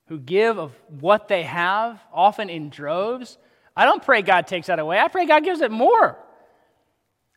who 0.07 0.19
give 0.19 0.59
of 0.59 0.71
what 0.87 1.27
they 1.27 1.41
have, 1.41 1.99
often 2.13 2.49
in 2.49 2.69
droves, 2.69 3.39
I 3.75 3.85
don't 3.85 4.03
pray 4.03 4.21
God 4.21 4.45
takes 4.45 4.67
that 4.67 4.77
away. 4.77 4.99
I 4.99 5.07
pray 5.07 5.25
God 5.25 5.43
gives 5.43 5.61
it 5.61 5.71
more. 5.71 6.17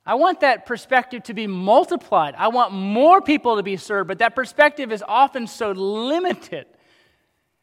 I 0.05 0.16
want 0.16 0.40
that 0.40 0.66
perspective 0.66 1.22
to 1.24 1.35
be 1.35 1.46
multiplied. 1.46 2.35
I 2.37 2.48
want 2.48 2.72
more 2.72 3.22
people 3.22 3.57
to 3.57 3.62
be 3.62 3.79
served, 3.79 4.09
but 4.09 4.18
that 4.18 4.35
perspective 4.35 4.92
is 4.92 5.03
often 5.07 5.46
so 5.46 5.72
limited. 5.72 6.66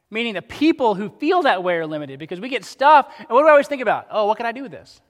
Meaning 0.09 0.33
the 0.33 0.41
people 0.41 0.95
who 0.95 1.09
feel 1.09 1.43
that 1.43 1.63
way 1.63 1.75
are 1.75 1.88
limited 1.88 2.17
because 2.17 2.39
we 2.39 2.49
get 2.49 2.65
stuff, 2.65 3.13
and 3.19 3.29
what 3.29 3.43
do 3.43 3.47
I 3.47 3.51
always 3.51 3.67
think 3.67 3.83
about? 3.83 4.07
Oh, 4.09 4.25
what 4.25 4.38
can 4.38 4.47
I 4.47 4.51
do 4.51 4.63
with 4.63 4.71
this? 4.71 5.01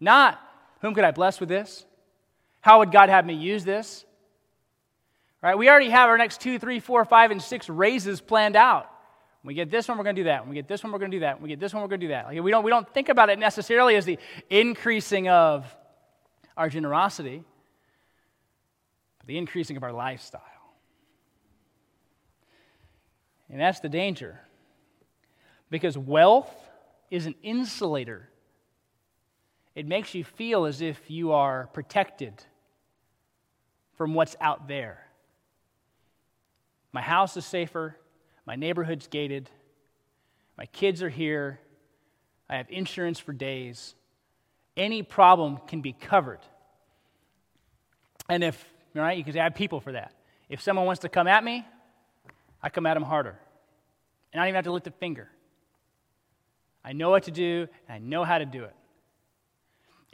Not, 0.00 0.40
whom 0.80 0.94
could 0.94 1.04
I 1.04 1.10
bless 1.10 1.40
with 1.40 1.48
this? 1.48 1.84
How 2.60 2.80
would 2.80 2.92
God 2.92 3.08
have 3.08 3.24
me 3.24 3.34
use 3.34 3.64
this? 3.64 4.04
Right? 5.42 5.56
We 5.56 5.68
already 5.68 5.90
have 5.90 6.08
our 6.08 6.18
next 6.18 6.40
two, 6.40 6.58
three, 6.58 6.80
four, 6.80 7.04
five, 7.04 7.30
and 7.30 7.40
six 7.40 7.68
raises 7.68 8.20
planned 8.20 8.56
out. 8.56 8.90
When 9.42 9.48
we 9.48 9.54
get 9.54 9.70
this 9.70 9.86
one, 9.86 9.96
we're 9.96 10.04
going 10.04 10.16
to 10.16 10.20
do 10.20 10.24
that. 10.24 10.42
When 10.42 10.50
we 10.50 10.56
get 10.56 10.66
this 10.66 10.82
one, 10.82 10.92
we're 10.92 10.98
going 10.98 11.12
to 11.12 11.16
do 11.18 11.20
that. 11.20 11.36
When 11.36 11.44
we 11.44 11.48
get 11.50 11.60
this 11.60 11.72
one, 11.72 11.82
we're 11.82 11.88
going 11.88 12.00
to 12.00 12.06
do 12.06 12.12
that. 12.12 12.26
Like, 12.26 12.42
we, 12.42 12.50
don't, 12.50 12.64
we 12.64 12.70
don't 12.70 12.92
think 12.92 13.08
about 13.08 13.30
it 13.30 13.38
necessarily 13.38 13.94
as 13.94 14.04
the 14.04 14.18
increasing 14.50 15.28
of 15.28 15.72
our 16.56 16.68
generosity, 16.68 17.44
but 19.18 19.26
the 19.28 19.38
increasing 19.38 19.76
of 19.76 19.84
our 19.84 19.92
lifestyle. 19.92 20.42
And 23.48 23.60
that's 23.60 23.78
the 23.78 23.88
danger. 23.88 24.40
Because 25.70 25.96
wealth 25.96 26.52
is 27.10 27.26
an 27.26 27.36
insulator, 27.42 28.28
it 29.76 29.86
makes 29.86 30.14
you 30.14 30.24
feel 30.24 30.64
as 30.64 30.80
if 30.80 31.10
you 31.10 31.32
are 31.32 31.68
protected 31.74 32.32
from 33.96 34.14
what's 34.14 34.34
out 34.40 34.66
there. 34.66 35.06
My 36.92 37.02
house 37.02 37.36
is 37.36 37.44
safer. 37.44 37.94
My 38.46 38.56
neighborhood's 38.56 39.06
gated. 39.06 39.50
My 40.56 40.64
kids 40.64 41.02
are 41.02 41.10
here. 41.10 41.60
I 42.48 42.56
have 42.56 42.66
insurance 42.70 43.18
for 43.18 43.34
days. 43.34 43.94
Any 44.78 45.02
problem 45.02 45.58
can 45.68 45.82
be 45.82 45.92
covered. 45.92 46.40
And 48.30 48.42
if, 48.42 48.64
right, 48.94 49.16
you 49.18 49.24
can 49.24 49.36
add 49.36 49.54
people 49.54 49.80
for 49.80 49.92
that. 49.92 50.14
If 50.48 50.62
someone 50.62 50.86
wants 50.86 51.00
to 51.00 51.10
come 51.10 51.26
at 51.26 51.44
me, 51.44 51.66
I 52.62 52.70
come 52.70 52.86
at 52.86 52.94
them 52.94 53.02
harder. 53.02 53.38
And 54.32 54.40
I 54.40 54.44
don't 54.44 54.48
even 54.48 54.54
have 54.56 54.64
to 54.64 54.72
lift 54.72 54.86
a 54.86 54.90
finger. 54.90 55.28
I 56.82 56.94
know 56.94 57.10
what 57.10 57.24
to 57.24 57.30
do, 57.30 57.68
and 57.88 57.94
I 57.94 57.98
know 57.98 58.24
how 58.24 58.38
to 58.38 58.46
do 58.46 58.64
it. 58.64 58.74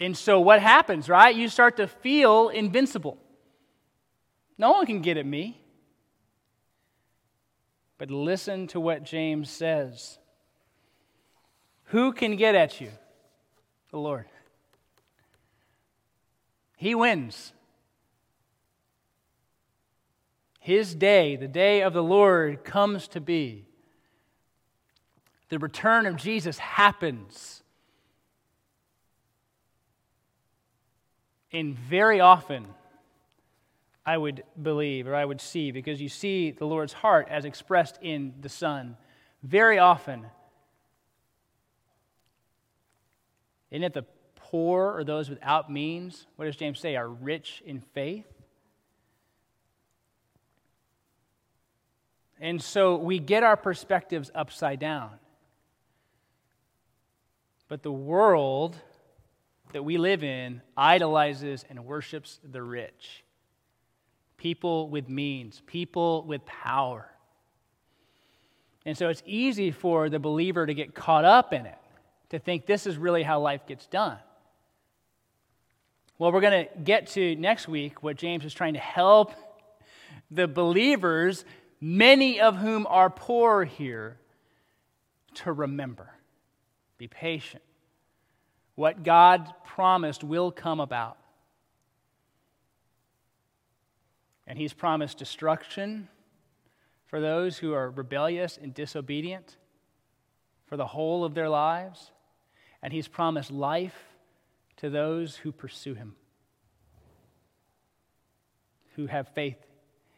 And 0.03 0.17
so 0.17 0.41
what 0.41 0.61
happens, 0.61 1.09
right? 1.09 1.33
You 1.33 1.49
start 1.49 1.77
to 1.77 1.87
feel 1.87 2.49
invincible. 2.49 3.19
No 4.59 4.73
one 4.73 4.85
can 4.85 5.01
get 5.01 5.17
at 5.17 5.25
me. 5.25 5.61
But 7.99 8.11
listen 8.11 8.67
to 8.69 8.81
what 8.81 9.05
James 9.05 9.49
says. 9.49 10.19
Who 11.85 12.13
can 12.13 12.35
get 12.35 12.57
at 12.57 12.81
you? 12.81 12.91
The 13.93 13.99
Lord. 13.99 14.25
He 16.77 16.97
wins. 16.97 17.53
His 20.59 20.97
day, 20.97 21.37
the 21.37 21.47
day 21.47 21.81
of 21.83 21.93
the 21.93 22.03
Lord, 22.03 22.65
comes 22.65 23.07
to 23.09 23.21
be. 23.21 23.67
The 25.49 25.61
return 25.61 26.07
of 26.07 26.17
Jesus 26.17 26.59
happens. 26.59 27.62
And 31.53 31.79
very 31.79 32.21
often, 32.21 32.67
I 34.05 34.17
would 34.17 34.43
believe 34.61 35.07
or 35.07 35.15
I 35.15 35.25
would 35.25 35.41
see 35.41 35.71
because 35.71 36.01
you 36.01 36.09
see 36.09 36.51
the 36.51 36.65
Lord's 36.65 36.93
heart 36.93 37.29
as 37.31 37.45
expressed 37.45 37.99
in 38.03 38.35
the 38.41 38.49
Son. 38.49 38.97
Very 39.43 39.79
often, 39.79 40.27
isn't 43.71 43.83
it 43.83 43.93
the 43.93 44.05
poor 44.35 44.93
or 44.97 45.05
those 45.05 45.31
without 45.31 45.71
means? 45.71 46.27
What 46.37 46.47
does 46.47 46.57
James 46.57 46.81
say? 46.81 46.97
Are 46.97 47.09
rich 47.09 47.63
in 47.65 47.81
faith? 47.81 48.27
And 52.41 52.61
so 52.61 52.97
we 52.97 53.21
get 53.21 53.45
our 53.45 53.57
perspectives 53.57 54.31
upside 54.35 54.81
down. 54.81 55.13
But 57.69 57.85
the 57.85 57.93
world 57.93 58.77
that 59.73 59.83
we 59.85 59.99
live 59.99 60.23
in 60.23 60.63
idolizes 60.77 61.65
and 61.69 61.85
worships 61.85 62.39
the 62.51 62.63
rich 62.63 63.25
people 64.43 64.89
with 64.89 65.09
means, 65.09 65.63
people 65.67 66.25
with 66.25 66.45
power. 66.45 67.09
And 68.85 68.99
so 68.99 69.09
it's 69.09 69.23
easy 69.25 69.71
for 69.71 70.09
the 70.09 70.19
believer 70.19 70.67
to 70.67 70.75
get 70.75 70.97
caught 70.97 71.25
up 71.25 71.53
in 71.53 71.65
it, 71.65 71.79
to 72.31 72.41
think 72.41 72.67
this 72.67 72.85
is 72.85 72.97
really 72.99 73.23
how 73.23 73.39
life 73.39 73.69
gets 73.69 73.87
done. 73.87 74.19
Well, 76.19 76.33
we're 76.33 76.41
going 76.41 76.67
to 76.67 76.79
get 76.81 77.07
to 77.09 77.37
next 77.37 77.69
week 77.69 78.03
what 78.03 78.17
James 78.17 78.45
is 78.45 78.53
trying 78.53 78.75
to 78.75 78.81
help 78.81 79.33
the 80.29 80.49
believers, 80.49 81.45
many 81.81 82.41
of 82.41 82.57
whom 82.57 82.85
are 82.89 83.11
poor 83.11 83.65
here, 83.65 84.19
to 85.35 85.53
remember. 85.53 86.11
Be 86.99 87.07
patient. 87.07 87.63
What 88.75 89.03
God 89.03 89.53
promised 89.65 90.25
will 90.25 90.51
come 90.51 90.81
about. 90.81 91.19
And 94.47 94.59
he's 94.59 94.73
promised 94.73 95.19
destruction 95.19 96.09
for 97.07 97.21
those 97.21 97.59
who 97.59 97.73
are 97.75 97.91
rebellious 97.91 98.59
and 98.61 98.75
disobedient 98.75 99.57
for 100.67 100.77
the 100.77 100.87
whole 100.87 101.25
of 101.25 101.35
their 101.35 101.49
lives. 101.49 102.11
And 102.83 102.93
he's 102.93 103.09
promised 103.09 103.51
life 103.51 103.97
to 104.79 104.91
those 104.91 105.37
who 105.37 105.53
pursue 105.53 105.95
him, 105.95 106.17
who 108.97 109.07
have 109.07 109.29
faith 109.29 109.59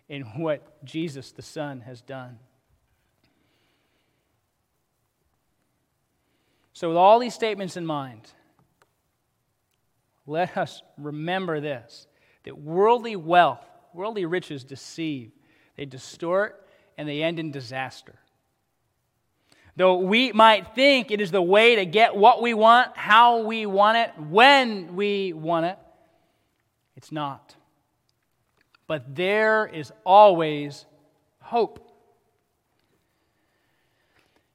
in 0.08 0.22
what 0.22 0.84
Jesus 0.84 1.32
the 1.32 1.42
Son 1.42 1.80
has 1.80 2.00
done. 2.00 2.38
So, 6.72 6.88
with 6.88 6.96
all 6.96 7.18
these 7.18 7.34
statements 7.34 7.76
in 7.76 7.86
mind, 7.86 8.32
let 10.26 10.56
us 10.56 10.82
remember 10.96 11.60
this 11.60 12.06
that 12.44 12.58
worldly 12.58 13.16
wealth 13.16 13.64
Worldly 13.94 14.26
riches 14.26 14.64
deceive, 14.64 15.30
they 15.76 15.86
distort, 15.86 16.66
and 16.98 17.08
they 17.08 17.22
end 17.22 17.38
in 17.38 17.52
disaster. 17.52 18.16
Though 19.76 19.98
we 19.98 20.32
might 20.32 20.74
think 20.74 21.10
it 21.10 21.20
is 21.20 21.30
the 21.30 21.42
way 21.42 21.76
to 21.76 21.86
get 21.86 22.14
what 22.14 22.42
we 22.42 22.54
want, 22.54 22.96
how 22.96 23.42
we 23.42 23.66
want 23.66 23.98
it, 23.98 24.10
when 24.18 24.96
we 24.96 25.32
want 25.32 25.66
it, 25.66 25.78
it's 26.96 27.12
not. 27.12 27.54
But 28.86 29.14
there 29.14 29.66
is 29.66 29.92
always 30.04 30.86
hope. 31.40 31.80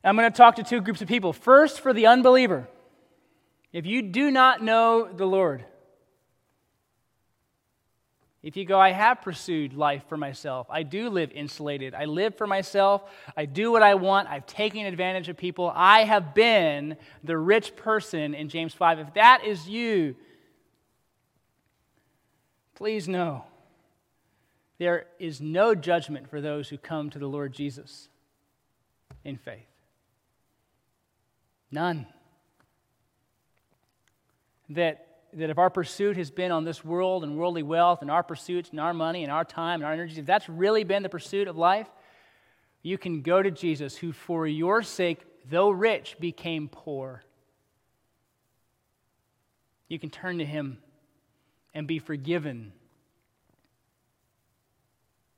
I'm 0.04 0.16
going 0.16 0.30
to 0.30 0.38
talk 0.38 0.56
to 0.58 0.64
two 0.64 0.82
groups 0.82 1.02
of 1.02 1.08
people. 1.08 1.34
First, 1.34 1.80
for 1.80 1.94
the 1.94 2.08
unbeliever. 2.08 2.68
If 3.72 3.86
you 3.86 4.02
do 4.02 4.32
not 4.32 4.64
know 4.64 5.08
the 5.12 5.26
Lord, 5.26 5.64
if 8.42 8.56
you 8.56 8.64
go, 8.66 8.80
I 8.80 8.92
have 8.92 9.22
pursued 9.22 9.74
life 9.74 10.04
for 10.08 10.16
myself. 10.16 10.68
I 10.70 10.84
do 10.84 11.10
live 11.10 11.32
insulated. 11.32 11.94
I 11.94 12.06
live 12.06 12.36
for 12.36 12.48
myself. 12.48 13.04
I 13.36 13.46
do 13.46 13.70
what 13.72 13.84
I 13.84 13.96
want. 13.96 14.30
I've 14.30 14.46
taken 14.46 14.86
advantage 14.86 15.28
of 15.28 15.36
people. 15.36 15.72
I 15.76 16.06
have 16.06 16.34
been 16.34 16.96
the 17.24 17.38
rich 17.38 17.76
person 17.76 18.34
in 18.34 18.48
James 18.48 18.74
5. 18.74 19.00
If 19.00 19.14
that 19.16 19.44
is 19.46 19.68
you, 19.68 20.16
please 22.76 23.10
know 23.10 23.44
there 24.78 25.08
is 25.20 25.42
no 25.42 25.76
judgment 25.76 26.30
for 26.30 26.40
those 26.40 26.70
who 26.70 26.78
come 26.78 27.10
to 27.10 27.20
the 27.20 27.28
Lord 27.28 27.52
Jesus 27.52 28.08
in 29.26 29.36
faith. 29.36 29.68
None. 31.72 32.08
That 34.70 35.06
that 35.34 35.50
if 35.50 35.58
our 35.58 35.70
pursuit 35.70 36.18
has 36.18 36.32
been 36.32 36.52
on 36.52 36.64
this 36.64 36.84
world 36.84 37.24
and 37.24 37.38
worldly 37.38 37.64
wealth 37.64 38.02
and 38.02 38.10
our 38.10 38.24
pursuits 38.24 38.72
and 38.72 38.80
our 38.80 38.94
money 38.94 39.24
and 39.24 39.32
our 39.32 39.44
time 39.44 39.76
and 39.82 39.86
our 39.86 39.94
energies, 39.94 40.18
if 40.18 40.26
that's 40.26 40.50
really 40.50 40.84
been 40.84 41.04
the 41.04 41.10
pursuit 41.10 41.48
of 41.48 41.56
life, 41.56 41.88
you 42.82 42.98
can 42.98 43.22
go 43.22 43.42
to 43.42 43.52
Jesus, 43.52 43.96
who 43.96 44.12
for 44.12 44.48
your 44.48 44.82
sake, 44.82 45.20
though 45.50 45.70
rich, 45.70 46.16
became 46.20 46.68
poor. 46.70 47.24
You 49.88 50.00
can 50.00 50.10
turn 50.10 50.38
to 50.38 50.46
him 50.46 50.80
and 51.74 51.88
be 51.88 52.00
forgiven 52.00 52.72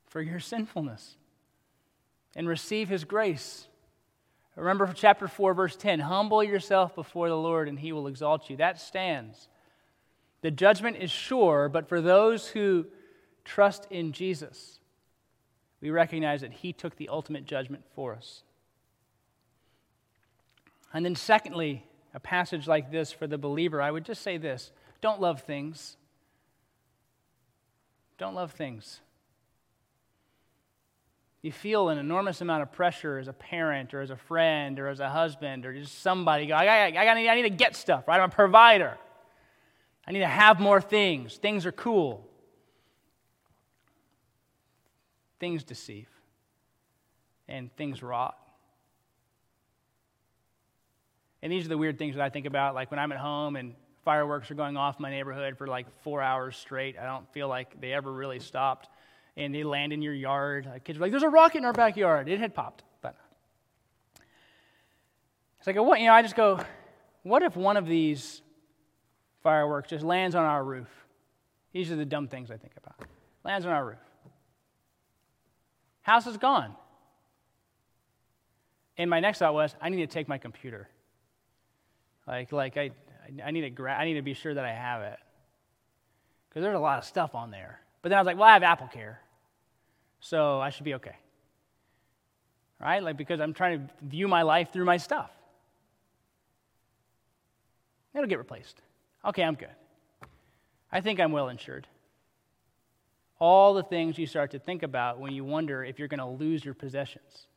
for 0.08 0.22
your 0.22 0.40
sinfulness 0.40 1.16
and 2.36 2.48
receive 2.48 2.90
his 2.90 3.04
grace 3.04 3.68
Remember 4.56 4.92
chapter 4.94 5.28
4, 5.28 5.54
verse 5.54 5.76
10 5.76 6.00
Humble 6.02 6.44
yourself 6.44 6.96
before 6.96 7.30
the 7.30 7.38
Lord, 7.38 7.68
and 7.68 7.80
he 7.80 7.92
will 7.92 8.08
exalt 8.08 8.50
you. 8.50 8.58
That 8.58 8.80
stands. 8.80 9.48
The 10.42 10.52
judgment 10.52 10.98
is 10.98 11.12
sure, 11.12 11.70
but 11.70 11.88
for 11.88 12.02
those 12.02 12.48
who 12.48 12.88
trust 13.46 13.88
in 13.90 14.12
Jesus, 14.12 14.80
we 15.80 15.90
recognize 15.90 16.42
that 16.42 16.52
he 16.52 16.74
took 16.74 16.96
the 16.96 17.10
ultimate 17.10 17.46
judgment 17.46 17.84
for 17.96 18.14
us. 18.14 18.44
And 20.94 21.06
then, 21.06 21.16
secondly, 21.16 21.86
a 22.14 22.20
passage 22.20 22.68
like 22.68 22.92
this 22.92 23.12
for 23.12 23.28
the 23.28 23.38
believer, 23.38 23.82
I 23.82 23.92
would 23.92 24.06
just 24.06 24.22
say 24.22 24.38
this 24.38 24.72
don't 25.00 25.22
love 25.22 25.42
things. 25.42 25.98
Don't 28.18 28.36
love 28.36 28.52
things. 28.52 29.00
You 31.42 31.52
feel 31.52 31.90
an 31.90 31.98
enormous 31.98 32.42
amount 32.42 32.62
of 32.62 32.72
pressure 32.72 33.18
as 33.18 33.28
a 33.28 33.34
parent 33.34 33.94
or 33.94 34.02
as 34.02 34.12
a 34.12 34.16
friend 34.16 34.80
or 34.80 34.88
as 34.88 35.00
a 35.00 35.10
husband 35.10 35.66
or 35.66 35.74
just 35.74 36.02
somebody. 36.02 36.46
Go, 36.46 36.54
I, 36.54 36.66
I, 36.66 37.06
I, 37.06 37.08
I 37.08 37.36
need 37.36 37.44
to 37.44 37.50
get 37.50 37.76
stuff, 37.76 38.08
right? 38.08 38.20
I'm 38.20 38.30
a 38.30 38.34
provider. 38.34 38.98
I 40.06 40.12
need 40.12 40.20
to 40.20 40.28
have 40.28 40.60
more 40.60 40.80
things. 40.80 41.38
Things 41.38 41.66
are 41.66 41.72
cool. 41.72 42.28
Things 45.40 45.64
deceive 45.64 46.10
and 47.48 47.76
things 47.76 48.04
rot. 48.04 48.38
And 51.42 51.52
these 51.52 51.66
are 51.66 51.70
the 51.70 51.78
weird 51.78 51.98
things 51.98 52.16
that 52.16 52.24
I 52.24 52.30
think 52.30 52.46
about, 52.46 52.76
like 52.76 52.92
when 52.92 53.00
I'm 53.00 53.12
at 53.12 53.18
home 53.18 53.56
and 53.56 53.74
fireworks 54.06 54.52
are 54.52 54.56
going 54.56 54.78
off 54.78 54.98
in 55.00 55.02
my 55.02 55.10
neighborhood 55.10 55.58
for 55.58 55.66
like 55.66 55.88
four 56.04 56.22
hours 56.22 56.56
straight. 56.56 56.98
I 57.00 57.06
don't 57.06 57.28
feel 57.34 57.48
like 57.48 57.82
they 57.82 57.94
ever 57.94 58.12
really 58.12 58.40
stopped. 58.40 58.90
And 59.42 59.56
they 59.56 59.64
land 59.64 59.92
in 59.92 60.04
your 60.04 60.14
yard. 60.14 60.70
Kids 60.84 61.00
are 61.00 61.02
like, 61.02 61.12
there's 61.12 61.24
a 61.24 61.30
rocket 61.30 61.58
in 61.58 61.66
our 61.66 61.74
backyard. 61.74 62.30
It 62.30 62.40
had 62.40 62.54
popped. 62.54 62.84
But 63.02 63.16
it's 65.58 65.66
like, 65.66 65.76
what? 65.78 66.00
You 66.00 66.06
know, 66.06 66.14
I 66.14 66.22
just 66.22 66.36
go, 66.36 66.60
what 67.24 67.42
if 67.42 67.56
one 67.56 67.76
of 67.76 67.88
these 67.88 68.44
fireworks 69.42 69.90
just 69.90 70.04
lands 70.04 70.36
on 70.36 70.46
our 70.46 70.64
roof? 70.64 70.90
These 71.74 71.92
are 71.92 71.96
the 71.96 72.06
dumb 72.06 72.28
things 72.28 72.52
I 72.52 72.58
think 72.58 72.74
about. 72.78 73.08
Lands 73.44 73.66
on 73.66 73.72
our 73.72 73.86
roof. 73.86 73.98
House 76.02 76.28
is 76.28 76.38
gone. 76.38 76.76
And 78.98 79.10
my 79.10 79.20
next 79.20 79.40
thought 79.40 79.56
was, 79.56 79.76
I 79.82 79.90
need 79.90 79.98
to 79.98 80.08
take 80.08 80.28
my 80.28 80.38
computer. 80.38 80.88
Like, 82.28 82.52
like 82.52 82.78
I, 82.78 82.92
I 83.44 83.50
need 83.50 83.62
to 83.62 83.72
gra- 83.72 83.98
I 83.98 84.06
need 84.06 84.16
to 84.16 84.22
be 84.22 84.36
sure 84.36 84.54
that 84.54 84.64
I 84.64 84.72
have 84.72 85.02
it 85.02 85.18
because 86.48 86.62
there's 86.62 86.76
a 86.76 86.80
lot 86.80 87.00
of 87.00 87.06
stuff 87.06 87.34
on 87.34 87.50
there. 87.50 87.80
But 88.02 88.10
then 88.10 88.18
I 88.18 88.22
was 88.22 88.26
like, 88.26 88.38
well, 88.38 88.48
I 88.48 88.54
have 88.54 88.64
Apple 88.64 88.88
Care, 88.88 89.22
so 90.22 90.62
I 90.62 90.70
should 90.70 90.86
be 90.86 90.94
okay, 90.94 91.16
right? 92.80 93.04
Like 93.04 93.18
because 93.18 93.42
I'm 93.42 93.54
trying 93.54 93.88
to 93.88 93.94
view 94.06 94.28
my 94.28 94.44
life 94.44 94.72
through 94.72 94.86
my 94.86 94.98
stuff. 94.98 95.32
It'll 98.14 98.28
get 98.28 98.38
replaced. 98.38 98.82
Okay, 99.26 99.44
I'm 99.44 99.56
good. 99.56 99.70
I 100.92 101.02
think 101.02 101.20
I'm 101.20 101.32
well 101.32 101.50
insured. 101.50 101.88
All 103.40 103.74
the 103.74 103.84
things 103.84 104.18
you 104.18 104.28
start 104.28 104.52
to 104.52 104.60
think 104.60 104.84
about 104.84 105.20
when 105.20 105.34
you 105.34 105.44
wonder 105.44 105.84
if 105.84 105.98
you're 105.98 106.08
going 106.08 106.20
to 106.20 106.26
lose 106.26 106.64
your 106.64 106.74
possessions. 106.74 107.48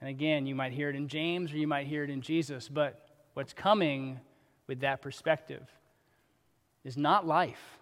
And 0.00 0.10
again, 0.10 0.46
you 0.46 0.54
might 0.54 0.72
hear 0.72 0.90
it 0.90 0.96
in 0.96 1.08
James 1.08 1.52
or 1.52 1.56
you 1.56 1.66
might 1.66 1.86
hear 1.86 2.04
it 2.04 2.10
in 2.10 2.20
Jesus, 2.20 2.68
but 2.68 3.08
what's 3.34 3.52
coming 3.52 4.20
with 4.66 4.80
that 4.80 5.00
perspective 5.00 5.62
is 6.84 6.96
not 6.96 7.26
life, 7.26 7.78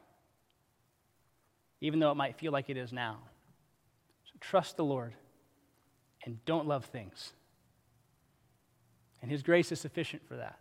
even 1.81 2.01
though 2.01 2.11
it 2.11 2.17
might 2.17 2.37
feel 2.37 2.53
like 2.53 2.71
it 2.71 2.77
is 2.77 2.93
now. 2.93 3.19
So 4.25 4.33
trust 4.41 4.77
the 4.77 4.85
Lord 4.85 5.15
and 6.25 6.43
don't 6.45 6.67
love 6.67 6.87
things. 6.87 7.33
And 9.21 9.31
His 9.31 9.43
grace 9.43 9.73
is 9.73 9.81
sufficient 9.81 10.27
for 10.27 10.37
that. 10.37 10.59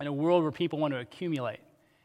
In 0.00 0.06
a 0.06 0.12
world 0.12 0.42
where 0.42 0.52
people 0.52 0.78
want 0.78 0.94
to 0.94 1.00
accumulate, 1.00 1.60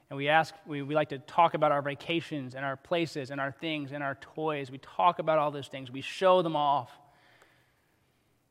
and 0.09 0.17
we 0.17 0.29
ask, 0.29 0.53
we, 0.65 0.81
we 0.81 0.95
like 0.95 1.09
to 1.09 1.19
talk 1.19 1.53
about 1.53 1.71
our 1.71 1.81
vacations 1.81 2.55
and 2.55 2.63
our 2.63 2.77
places 2.77 3.29
and 3.29 3.41
our 3.41 3.51
things 3.51 3.91
and 3.91 4.01
our 4.01 4.15
toys. 4.15 4.71
We 4.71 4.77
talk 4.77 5.19
about 5.19 5.37
all 5.37 5.51
those 5.51 5.67
things, 5.67 5.91
we 5.91 6.01
show 6.01 6.41
them 6.41 6.55
off. 6.55 6.91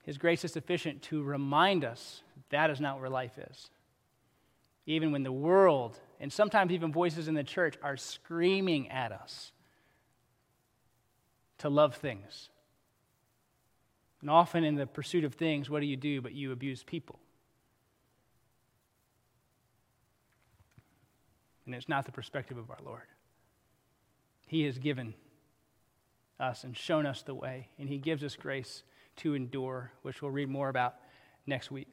His 0.02 0.18
grace 0.18 0.44
is 0.44 0.52
sufficient 0.52 1.02
to 1.02 1.22
remind 1.22 1.84
us 1.84 2.22
that 2.50 2.70
is 2.70 2.80
not 2.80 3.00
where 3.00 3.08
life 3.08 3.38
is. 3.50 3.70
Even 4.86 5.10
when 5.10 5.24
the 5.24 5.32
world, 5.32 5.98
and 6.20 6.32
sometimes 6.32 6.72
even 6.72 6.92
voices 6.92 7.28
in 7.28 7.34
the 7.34 7.44
church, 7.44 7.76
are 7.82 7.96
screaming 7.96 8.90
at 8.90 9.12
us 9.12 9.52
to 11.58 11.68
love 11.68 11.96
things. 11.96 12.48
And 14.20 14.30
often 14.30 14.64
in 14.64 14.76
the 14.76 14.86
pursuit 14.86 15.24
of 15.24 15.34
things, 15.34 15.68
what 15.68 15.80
do 15.80 15.86
you 15.86 15.96
do 15.96 16.20
but 16.20 16.32
you 16.32 16.52
abuse 16.52 16.82
people? 16.82 17.18
And 21.64 21.74
it's 21.74 21.88
not 21.88 22.06
the 22.06 22.12
perspective 22.12 22.56
of 22.56 22.70
our 22.70 22.78
Lord. 22.84 23.02
He 24.46 24.62
has 24.62 24.78
given 24.78 25.14
us 26.38 26.64
and 26.64 26.76
shown 26.76 27.06
us 27.06 27.22
the 27.22 27.34
way, 27.34 27.68
and 27.78 27.88
He 27.88 27.98
gives 27.98 28.22
us 28.22 28.36
grace 28.36 28.82
to 29.16 29.34
endure, 29.34 29.92
which 30.02 30.22
we'll 30.22 30.30
read 30.30 30.48
more 30.48 30.68
about 30.68 30.94
next 31.46 31.70
week. 31.70 31.88